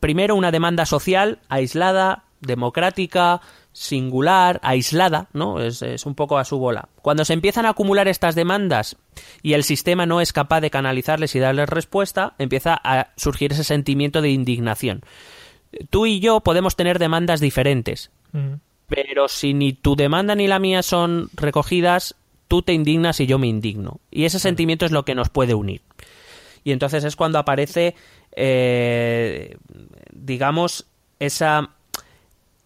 [0.00, 3.40] primero una demanda social aislada, democrática,
[3.72, 5.60] singular, aislada, ¿no?
[5.60, 6.88] Es, es un poco a su bola.
[7.02, 8.96] Cuando se empiezan a acumular estas demandas
[9.42, 13.64] y el sistema no es capaz de canalizarles y darles respuesta, empieza a surgir ese
[13.64, 15.02] sentimiento de indignación.
[15.90, 18.54] Tú y yo podemos tener demandas diferentes, Mm.
[18.90, 22.16] Pero si ni tu demanda ni la mía son recogidas,
[22.48, 24.00] tú te indignas y yo me indigno.
[24.10, 25.80] Y ese sentimiento es lo que nos puede unir.
[26.64, 27.94] Y entonces es cuando aparece,
[28.32, 29.56] eh,
[30.12, 30.86] digamos,
[31.20, 31.70] esa,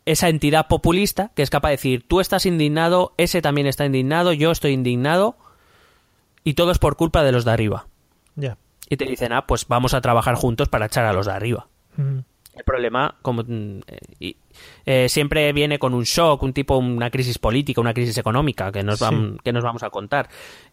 [0.07, 4.33] esa entidad populista que es capaz de decir, tú estás indignado, ese también está indignado,
[4.33, 5.37] yo estoy indignado,
[6.43, 7.87] y todo es por culpa de los de arriba.
[8.35, 8.57] Ya.
[8.89, 11.69] Y te dicen, ah, pues vamos a trabajar juntos para echar a los de arriba.
[11.97, 12.21] Mm.
[12.57, 14.37] El problema, como mm, eh, y-
[14.87, 18.83] eh, siempre viene con un shock, un tipo, una crisis política, una crisis económica que
[18.85, 19.05] nos, Sí.
[19.05, 20.29] vam- que nos vamos a contar.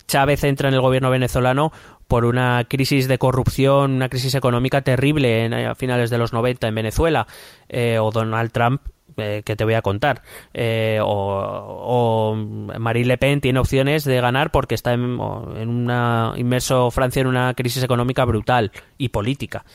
[0.08, 1.72] Chávez entra en el gobierno venezolano
[2.08, 6.68] por una crisis de corrupción, una crisis económica terrible en, a finales de los 90
[6.68, 7.26] en Venezuela,
[7.70, 8.82] eh, o Donald Trump.
[9.18, 10.22] eh, que te voy a contar
[10.54, 12.36] eh, o, o
[12.80, 15.20] Marine Le Pen tiene opciones de ganar porque está en,
[15.58, 19.66] en una inmerso Francia en una crisis económica brutal y política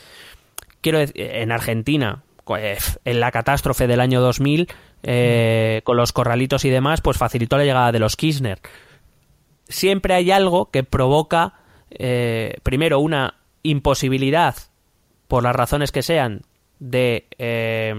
[0.87, 2.23] quiero decir, en Argentina,
[2.57, 4.67] eh, en la catástrofe del año 2000,
[5.03, 8.59] eh, con los corralitos y demás, pues facilitó la llegada de los Kirchner.
[9.67, 11.53] Siempre hay algo que provoca,
[11.89, 14.55] eh, primero, una imposibilidad,
[15.27, 16.43] por las razones que sean,
[16.79, 17.93] de, eh,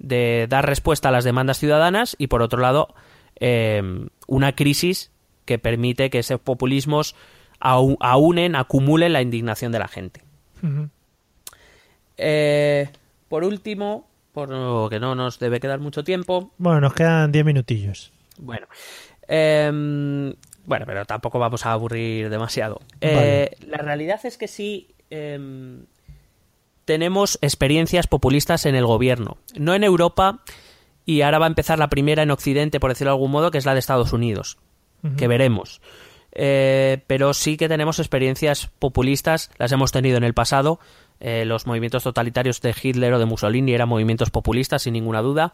[0.00, 2.92] de dar respuesta a las demandas ciudadanas y, por otro lado,
[3.38, 3.82] eh,
[4.26, 5.12] una crisis
[5.44, 7.14] que permite que esos populismos
[7.60, 10.22] au- aúnen, acumulen la indignación de la gente.
[10.62, 10.88] Ujú.
[12.22, 12.88] Eh,
[13.28, 17.44] por último, por lo que no nos debe quedar mucho tiempo, Bueno, nos quedan 10
[17.44, 18.12] minutillos.
[18.38, 18.66] bueno,
[19.26, 20.34] em,
[20.66, 22.80] bueno, pero tampoco vamos a aburrir demasiado.
[23.00, 25.86] Eh, La realidad es que sí em,
[26.84, 30.40] tenemos experiencias populistas en el gobierno, no en Europa
[31.06, 33.58] y ahora va a empezar la primera en Occidente, por decirlo de algún modo, que
[33.58, 34.58] es la de Estados Unidos,
[35.16, 35.80] que veremos.
[36.32, 40.78] Eh, pero sí que tenemos experiencias populistas, las hemos tenido en el pasado.
[41.20, 45.52] Eh, los movimientos totalitarios de Hitler o de Mussolini eran movimientos populistas, sin ninguna duda.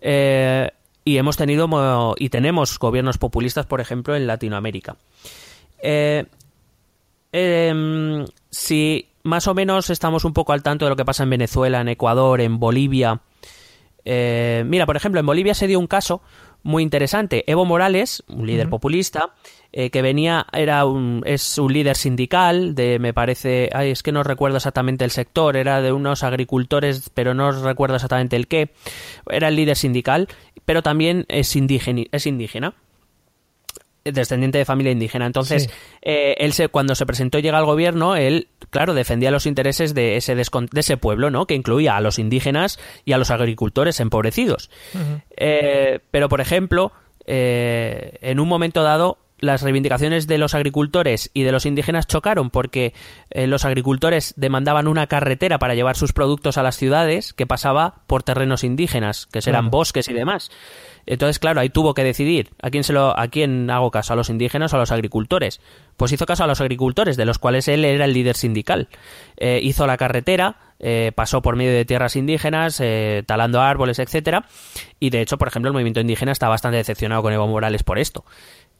[0.00, 0.70] Eh,
[1.04, 4.96] y hemos tenido y tenemos gobiernos populistas, por ejemplo, en Latinoamérica.
[5.82, 6.24] Eh,
[7.32, 11.30] em, si más o menos estamos un poco al tanto de lo que pasa en
[11.30, 13.20] Venezuela, en Ecuador, en Bolivia.
[14.04, 16.22] mira, por ejemplo, en Bolivia se dio un caso
[16.62, 17.44] muy interesante.
[17.50, 19.34] Evo Morales, un líder populista,
[19.72, 24.12] eh, que venía, era un, es un líder sindical de, me parece, ay, es que
[24.12, 28.70] no recuerdo exactamente el sector, era de unos agricultores, pero no recuerdo exactamente el qué.
[29.30, 30.28] Era el líder sindical,
[30.64, 32.02] pero también es indígena.
[32.12, 32.74] Es indígena
[34.04, 35.26] descendiente de familia indígena.
[35.26, 35.70] Entonces, Sí.
[36.02, 39.94] eh, él se, cuando se presentó y llega al gobierno, él, claro, defendía los intereses
[39.94, 40.44] de ese, de
[40.74, 41.46] ese pueblo, ¿no?
[41.46, 44.70] Que incluía a los indígenas y a los agricultores empobrecidos.
[45.36, 46.92] Eh, pero, por ejemplo,
[47.26, 52.48] eh, en un momento dado, las reivindicaciones de los agricultores y de los indígenas chocaron
[52.48, 52.94] porque
[53.30, 57.96] eh, los agricultores demandaban una carretera para llevar sus productos a las ciudades que pasaba
[58.06, 60.52] por terrenos indígenas, que serán bosques y demás.
[61.06, 64.16] Entonces, claro, ahí tuvo que decidir a quién se lo, a quién hago caso, a
[64.16, 65.60] los indígenas o a los agricultores.
[65.96, 68.88] Pues hizo caso a los agricultores, de los cuales él era el líder sindical.
[69.36, 74.46] Eh, hizo la carretera, eh, pasó por medio de tierras indígenas, eh, talando árboles, etcétera.
[75.00, 77.98] Y de hecho, por ejemplo, el movimiento indígena está bastante decepcionado con Evo Morales por
[77.98, 78.24] esto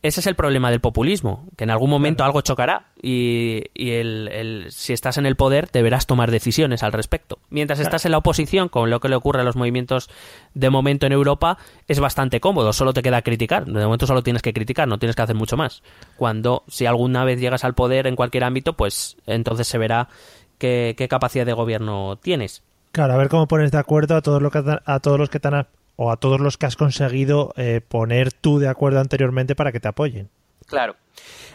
[0.03, 4.92] ese es el problema del populismo, que en algún momento algo chocará y, el, si
[4.92, 7.38] estás en el poder deberás tomar decisiones al respecto.
[7.50, 10.11] Mientras estás en la oposición, con lo que le ocurre a los movimientos
[10.55, 13.64] de momento en Europa, es bastante cómodo, solo te queda criticar.
[13.64, 15.84] De momento solo tienes que criticar, no tienes que hacer mucho más.
[16.16, 20.09] Cuando, si alguna vez llegas al poder en cualquier ámbito, pues entonces se verá
[20.59, 22.64] qué, capacidad de gobierno tienes.
[22.90, 25.66] Claro, a ver cómo pones de acuerdo a todos, que, a todos los que están
[26.03, 29.78] o a todos los que has conseguido eh, poner tú de acuerdo anteriormente para que
[29.78, 30.28] te apoyen.
[30.66, 30.96] Claro.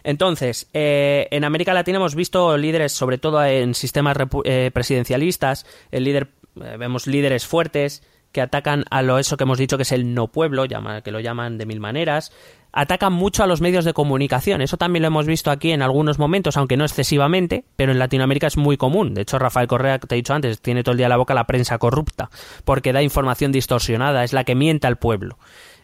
[0.04, 6.06] Entonces, eh, en América Latina hemos visto líderes, sobre todo en sistemas eh, presidencialistas, el
[6.06, 10.14] líder, vemos líderes fuertes que atacan a lo eso que hemos dicho que es el
[10.14, 12.32] no pueblo, llama, que lo llaman de mil maneras,
[12.72, 14.62] atacan mucho a los medios de comunicación.
[14.62, 18.48] Eso también lo hemos visto aquí en algunos momentos, aunque no excesivamente, pero en Latinoamérica
[18.48, 19.14] es muy común.
[19.14, 21.48] De hecho, Rafael Correa, te he dicho antes, tiene todo el día la boca la
[21.48, 22.30] prensa corrupta,
[22.66, 25.38] porque da información distorsionada, es la que miente al pueblo.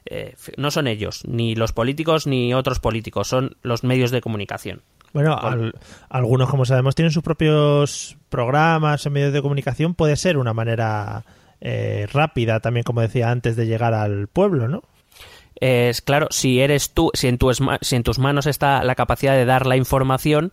[0.05, 4.81] Eh, no son ellos, ni los políticos ni otros políticos, son los medios de comunicación.
[5.13, 5.39] Bueno,
[6.09, 9.93] algunos, como sabemos, tienen sus propios programas en medios de comunicación.
[9.93, 11.23] Puede ser una manera
[11.65, 14.83] eh, rápida, también como decía antes, de llegar al pueblo, ¿no?
[15.55, 17.49] es claro, si eres tú, si en, tu,
[17.81, 20.51] si en tus manos está la capacidad de dar la información,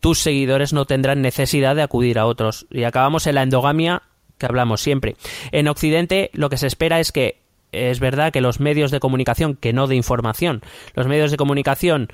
[0.00, 2.66] tus seguidores no tendrán necesidad de acudir a otros.
[2.70, 4.02] Y acabamos en la endogamia
[4.38, 5.16] que hablamos siempre.
[5.52, 9.56] En Occidente lo que se espera es que es verdad que los medios de comunicación,
[9.56, 10.62] que no de información,
[10.94, 12.08] los medios de comunicación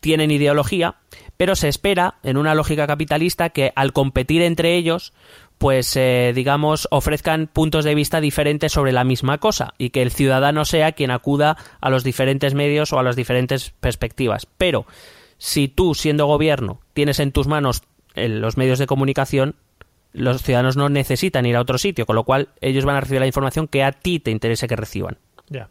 [0.00, 0.96] tienen ideología,
[1.36, 5.12] pero se espera, en una lógica capitalista, que al competir entre ellos,
[5.58, 10.10] pues eh, digamos ofrezcan puntos de vista diferentes sobre la misma cosa y que el
[10.10, 14.46] ciudadano sea quien acuda a los diferentes medios o a las diferentes perspectivas.
[14.58, 14.86] Pero
[15.38, 17.82] si tú, siendo gobierno, tienes en tus manos
[18.14, 19.54] eh, los medios de comunicación,
[20.12, 23.20] los ciudadanos no necesitan ir a otro sitio, con lo cual ellos van a recibir
[23.20, 25.18] la información que a ti te interese que reciban.
[25.48, 25.68] Ya.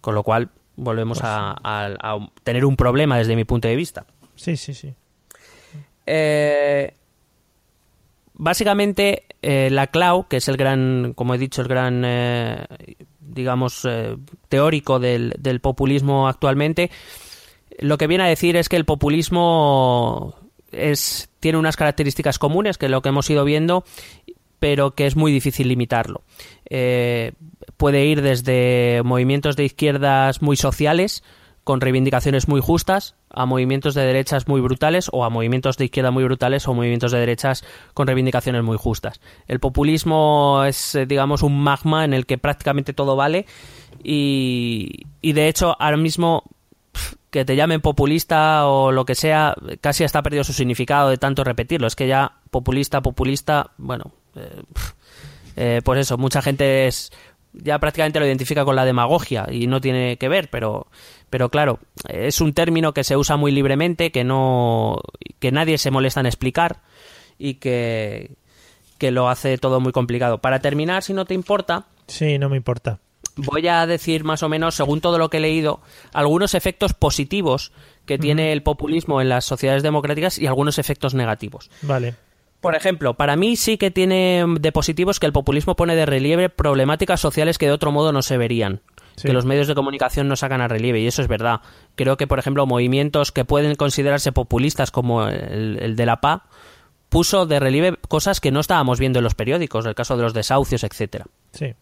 [0.00, 4.06] Con lo cual volvemos pues a, a, tener un problema desde mi punto de vista.
[4.34, 4.94] Sí, sí, sí.
[6.06, 6.94] Eh,
[8.36, 12.66] básicamente eh, la Clau, que es el gran, como he dicho, el gran, eh,
[13.20, 14.16] digamos, eh,
[14.48, 16.90] teórico del, del, populismo actualmente,
[17.78, 20.34] lo que viene a decir es que el populismo
[20.72, 23.84] es, tiene unas características comunes, que es lo que hemos ido viendo,
[24.58, 26.22] pero que es muy difícil limitarlo.
[27.76, 31.22] puede ir desde movimientos de izquierdas muy sociales,
[31.66, 36.12] con reivindicaciones muy justas, a movimientos de derechas muy brutales o a movimientos de izquierda
[36.12, 39.20] muy brutales o movimientos de derechas con reivindicaciones muy justas.
[39.48, 43.46] El populismo es, eh, digamos, un magma en el que prácticamente todo vale
[44.04, 46.44] y, y de hecho ahora mismo
[47.30, 51.42] que te llamen populista o lo que sea, casi hasta perdido su significado de tanto
[51.42, 51.88] repetirlo.
[51.88, 54.62] Es que ya populista, populista, bueno, eh,
[55.56, 57.10] eh, pues eso, mucha gente es
[57.62, 60.88] ya prácticamente lo identifica con la demagogia y no tiene que ver, pero,
[61.30, 65.00] pero claro, es un término que se usa muy libremente, que no,
[65.38, 66.80] que nadie se molesta en explicar
[67.38, 68.36] y que,
[68.98, 70.38] que lo hace todo muy complicado.
[70.38, 71.86] Para terminar, si no te importa.
[72.06, 73.00] Sí, no me importa.
[73.36, 75.80] Voy a decir más o menos, según todo lo que he leído,
[76.14, 77.72] algunos efectos positivos
[78.06, 81.70] que tiene el populismo en las sociedades democráticas y algunos efectos negativos.
[81.82, 82.14] Vale.
[82.60, 86.48] Por ejemplo, para mí sí que tiene de positivos que el populismo pone de relieve
[86.48, 88.80] problemáticas sociales que de otro modo no se verían.
[89.20, 91.60] Que los medios de comunicación no sacan a relieve, y eso es verdad.
[91.94, 96.44] Creo que, por ejemplo, movimientos que pueden considerarse populistas, como el, de la PA,
[97.08, 100.34] puso de relieve cosas que no estábamos viendo en los periódicos, el caso de los
[100.34, 101.26] desahucios, etcétera.
[101.52, 101.74] Sí.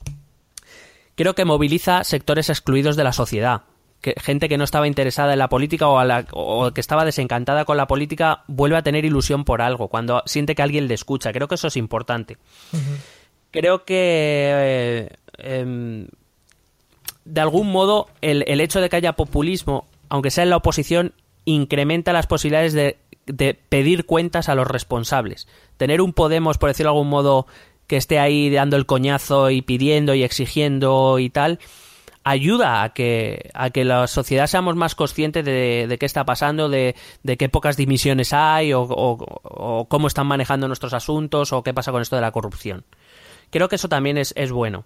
[1.16, 3.62] Creo que moviliza sectores excluidos de la sociedad,
[4.16, 8.44] gente que no estaba interesada en la política o, que estaba desencantada con la política
[8.46, 11.32] vuelve a tener ilusión por algo, cuando siente que alguien le escucha.
[11.32, 12.36] Creo que eso es importante.
[13.50, 15.08] Creo que eh,
[15.38, 16.08] em,
[17.24, 21.14] de algún modo el, hecho de que haya populismo, aunque sea en la oposición,
[21.44, 25.48] incrementa las posibilidades de, de pedir cuentas a los responsables.
[25.76, 27.46] Tener un Podemos, por decirlo de algún modo,
[27.86, 31.58] que esté ahí dando el coñazo y pidiendo y exigiendo y tal,
[32.24, 36.94] ayuda a que, a que la sociedad seamos más conscientes de, qué está pasando, de,
[37.22, 42.16] qué pocas dimisiones hay o, cómo están manejando nuestros asuntos o qué pasa con esto
[42.16, 42.84] de la corrupción.
[43.50, 44.84] Creo que eso también es, bueno.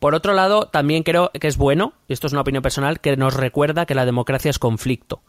[0.00, 3.16] Por otro lado, también creo que es bueno, y esto es una opinión personal, que
[3.16, 5.20] nos recuerda que la democracia es conflicto.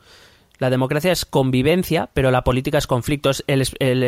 [0.59, 3.31] La democracia es convivencia, pero la política es conflicto.
[3.47, 4.03] El, el,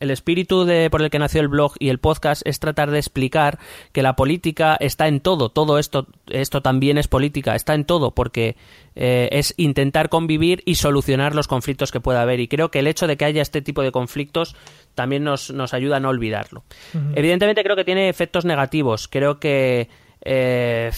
[0.00, 2.98] el, espíritu de, por el que nació el blog y el podcast es tratar de
[2.98, 3.60] explicar
[3.92, 5.50] que la política está en todo.
[5.50, 8.56] Todo esto, esto también es política, está en todo, porque
[8.96, 12.40] eh, es intentar convivir y solucionar los conflictos que pueda haber.
[12.40, 14.56] Y creo que el hecho de que haya este tipo de conflictos
[14.96, 16.64] también nos, nos ayuda a no olvidarlo.
[16.94, 17.12] Uh -huh.
[17.14, 19.06] Evidentemente creo que tiene efectos negativos.
[19.06, 19.88] Creo que...
[20.22, 20.90] Eh,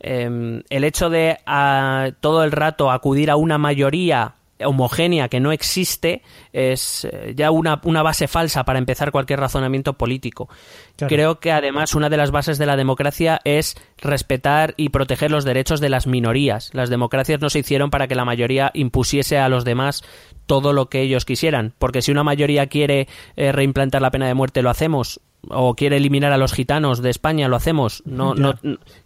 [0.00, 5.52] eh, el hecho de a, todo el rato acudir a una mayoría homogénea que no
[5.52, 6.22] existe
[6.52, 10.48] es eh, ya una, una, base falsa para empezar cualquier razonamiento político.
[10.96, 11.08] Claro.
[11.08, 15.44] Creo que además una de las bases de la democracia es respetar y proteger los
[15.44, 16.70] derechos de las minorías.
[16.72, 20.02] Las democracias no se hicieron para que la mayoría impusiese a los demás
[20.46, 23.06] todo lo que ellos quisieran, porque si una mayoría quiere
[23.36, 25.20] eh, reimplantar la pena de muerte lo hacemos
[25.50, 28.02] o quiere eliminar a los gitanos de España lo hacemos.
[28.06, 28.54] No no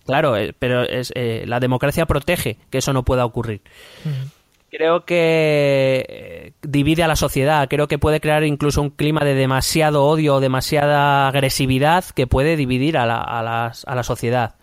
[0.05, 3.63] claro eh, pero es, eh, la democracia protege que eso no pueda ocurrir.
[4.05, 8.89] Uh -huh creo que eh, divide a la sociedad, creo que puede crear incluso un
[8.89, 14.03] clima de demasiado odio o demasiada agresividad que puede dividir a la, a a la
[14.03, 14.57] sociedad.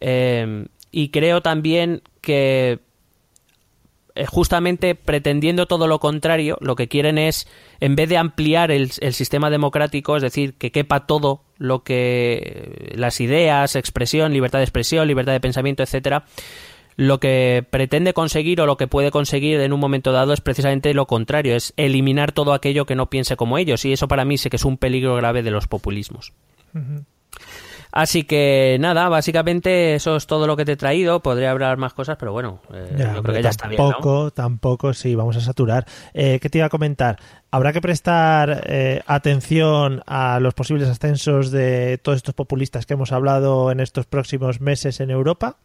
[0.00, 2.78] Eh, y creo también que
[4.28, 7.48] justamente pretendiendo todo lo contrario, lo que quieren es,
[7.80, 13.20] en vez de ampliar el, sistema democrático, es decir, que quepa todo lo que las
[13.20, 16.24] ideas, expresión, libertad de expresión, libertad de pensamiento, etcétera,
[16.96, 20.94] lo que pretende conseguir o lo que puede conseguir en un momento dado es precisamente
[20.94, 24.38] lo contrario, es eliminar todo aquello que no piense como ellos y eso para mí
[24.38, 26.32] sí que es un peligro grave de los populismos.
[27.96, 31.20] Así que nada, básicamente eso es todo lo que te he traído.
[31.20, 33.80] Podría hablar más cosas, pero bueno, eh, ya, yo creo que ya está bien.
[33.80, 35.86] Tampoco, tampoco, sí, vamos a saturar.
[36.12, 37.20] Eh, ¿Qué te iba a comentar?
[37.52, 43.12] ¿Habrá que prestar eh, atención a los posibles ascensos de todos estos populistas que hemos
[43.12, 45.58] hablado en estos próximos meses en Europa?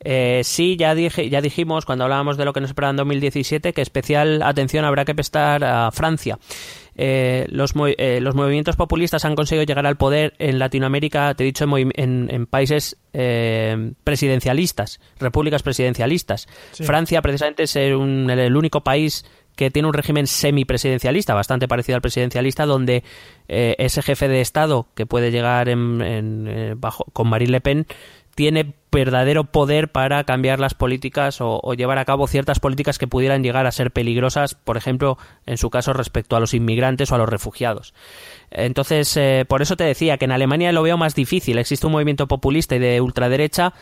[0.00, 3.72] Eh, sí, ya, dije, ya dijimos cuando hablábamos de lo que nos espera en 2017
[3.72, 6.38] que especial atención habrá que prestar a Francia.
[6.96, 11.46] Eh, los, eh, los, movimientos populistas han conseguido llegar al poder en Latinoamérica, te he
[11.46, 16.48] dicho, en, en, en países eh, presidencialistas, repúblicas presidencialistas.
[16.72, 16.84] Sí.
[16.84, 19.24] Francia, precisamente, es un, el, el único país
[19.56, 23.02] que tiene un régimen semipresidencialista, bastante parecido al presidencialista, donde
[23.48, 27.60] eh, ese jefe de Estado que puede llegar en, en, eh, bajo, con Marine Le
[27.62, 27.86] Pen
[28.36, 33.42] tiene verdadero poder para cambiar las políticas o, llevar a cabo ciertas políticas que pudieran
[33.42, 37.18] llegar a ser peligrosas, por ejemplo, en su caso respecto a los inmigrantes o a
[37.18, 37.94] los refugiados.
[38.50, 41.58] Entonces, eh, por eso te decía que en Alemania lo veo más difícil.
[41.58, 43.72] Existe un movimiento populista y de ultraderecha,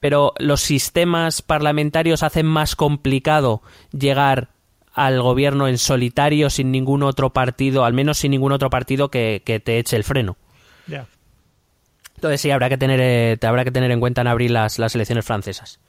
[0.00, 3.62] pero los sistemas parlamentarios hacen más complicado
[3.92, 4.48] llegar
[4.94, 9.42] al gobierno en solitario sin ningún otro partido, al menos sin ningún otro partido que,
[9.44, 10.36] te eche el freno.
[10.86, 11.06] Yeah.
[12.22, 14.94] Entonces sí, habrá que tener, eh, habrá que tener en cuenta en abril las, las
[14.94, 15.80] elecciones francesas.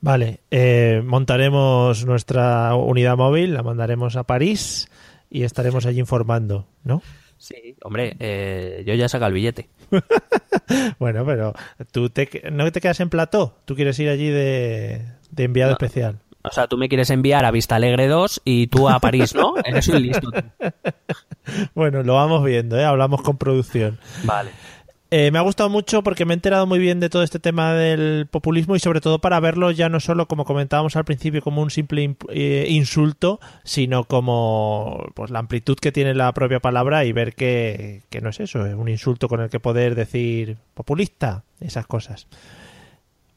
[0.00, 4.90] Vale, eh, montaremos nuestra unidad móvil, la mandaremos a París
[5.30, 7.02] y estaremos allí informando, ¿no?
[7.38, 9.68] Sí, hombre, eh, yo ya saco el billete.
[10.98, 11.54] bueno, pero
[11.92, 15.74] tú te, no te quedas en plató, tú quieres ir allí de, de enviado no.
[15.74, 16.18] especial.
[16.42, 19.54] O sea, tú me quieres enviar a Vista Alegre 2 y tú a París, ¿no?
[19.64, 20.30] Eres un listo.
[21.74, 22.84] bueno, lo vamos viendo, ¿eh?
[22.84, 23.98] Hablamos con producción.
[24.24, 24.50] Vale.
[25.16, 27.72] Eh, me ha gustado mucho porque me he enterado muy bien de todo este tema
[27.72, 31.62] del populismo y sobre todo para verlo ya no solo como comentábamos al principio como
[31.62, 37.12] un simple eh, insulto, sino como pues la amplitud que tiene la propia palabra y
[37.12, 41.44] ver que, que no es eso, es un insulto con el que poder decir populista,
[41.60, 42.26] esas cosas.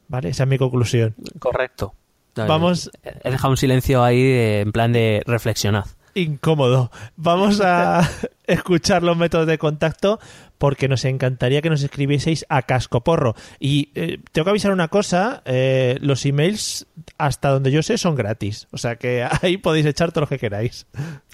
[0.08, 1.14] Vale, esa es mi conclusión.
[1.38, 1.94] Correcto.
[2.34, 2.90] Vamos.
[3.04, 6.90] He dejado un silencio ahí en plan de reflexionar incómodo.
[7.16, 8.08] Vamos a
[8.46, 10.18] escuchar los métodos de contacto
[10.58, 13.34] porque nos encantaría que nos escribieseis a cascoporro.
[13.58, 16.86] Y eh, tengo que avisar una cosa, eh, los emails,
[17.16, 18.66] hasta donde yo sé, son gratis.
[18.72, 20.86] O sea que ahí podéis echar todo lo que queráis.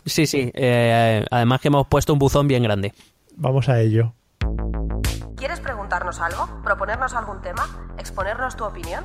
[0.04, 0.50] Sí, sí.
[0.54, 2.92] Eh, además que hemos puesto un buzón bien grande.
[3.36, 4.14] Vamos a ello.
[5.36, 6.62] ¿Quieres preguntarnos algo?
[6.62, 7.66] ¿Proponernos algún tema?
[7.98, 9.04] ¿Exponernos tu opinión?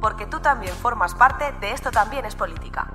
[0.00, 2.92] porque tú también formas parte de Esto también es política.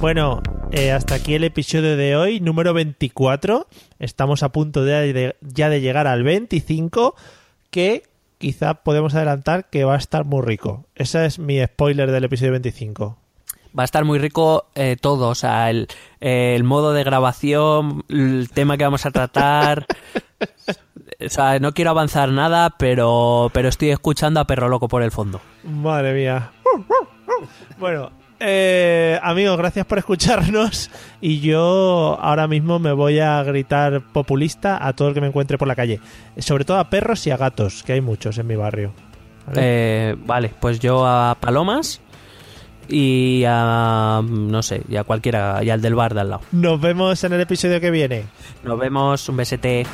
[0.00, 3.66] Bueno, eh, hasta aquí el episodio de hoy, número 24.
[3.98, 7.14] Estamos a punto de, de, ya de llegar al 25,
[7.70, 8.02] que
[8.38, 10.84] quizá podemos adelantar que va a estar muy rico.
[10.94, 13.16] Ese es mi spoiler del episodio 25.
[13.76, 15.88] Va a estar muy rico eh, todo, o sea, el,
[16.20, 19.86] el modo de grabación, el tema que vamos a tratar.
[21.20, 25.10] o sea, no quiero avanzar nada, pero, pero estoy escuchando a Perro Loco por el
[25.10, 25.40] fondo.
[25.64, 26.50] Madre mía.
[27.78, 28.10] Bueno,
[28.40, 30.90] eh, amigos, gracias por escucharnos.
[31.20, 35.58] Y yo ahora mismo me voy a gritar populista a todo el que me encuentre
[35.58, 36.00] por la calle.
[36.38, 38.92] Sobre todo a perros y a gatos, que hay muchos en mi barrio.
[39.46, 39.60] ¿Vale?
[39.62, 42.00] Eh, vale, pues yo a Palomas
[42.88, 46.42] y a, no sé, y a cualquiera, y al del bar de al lado.
[46.52, 48.24] Nos vemos en el episodio que viene.
[48.62, 49.86] Nos vemos, un besete.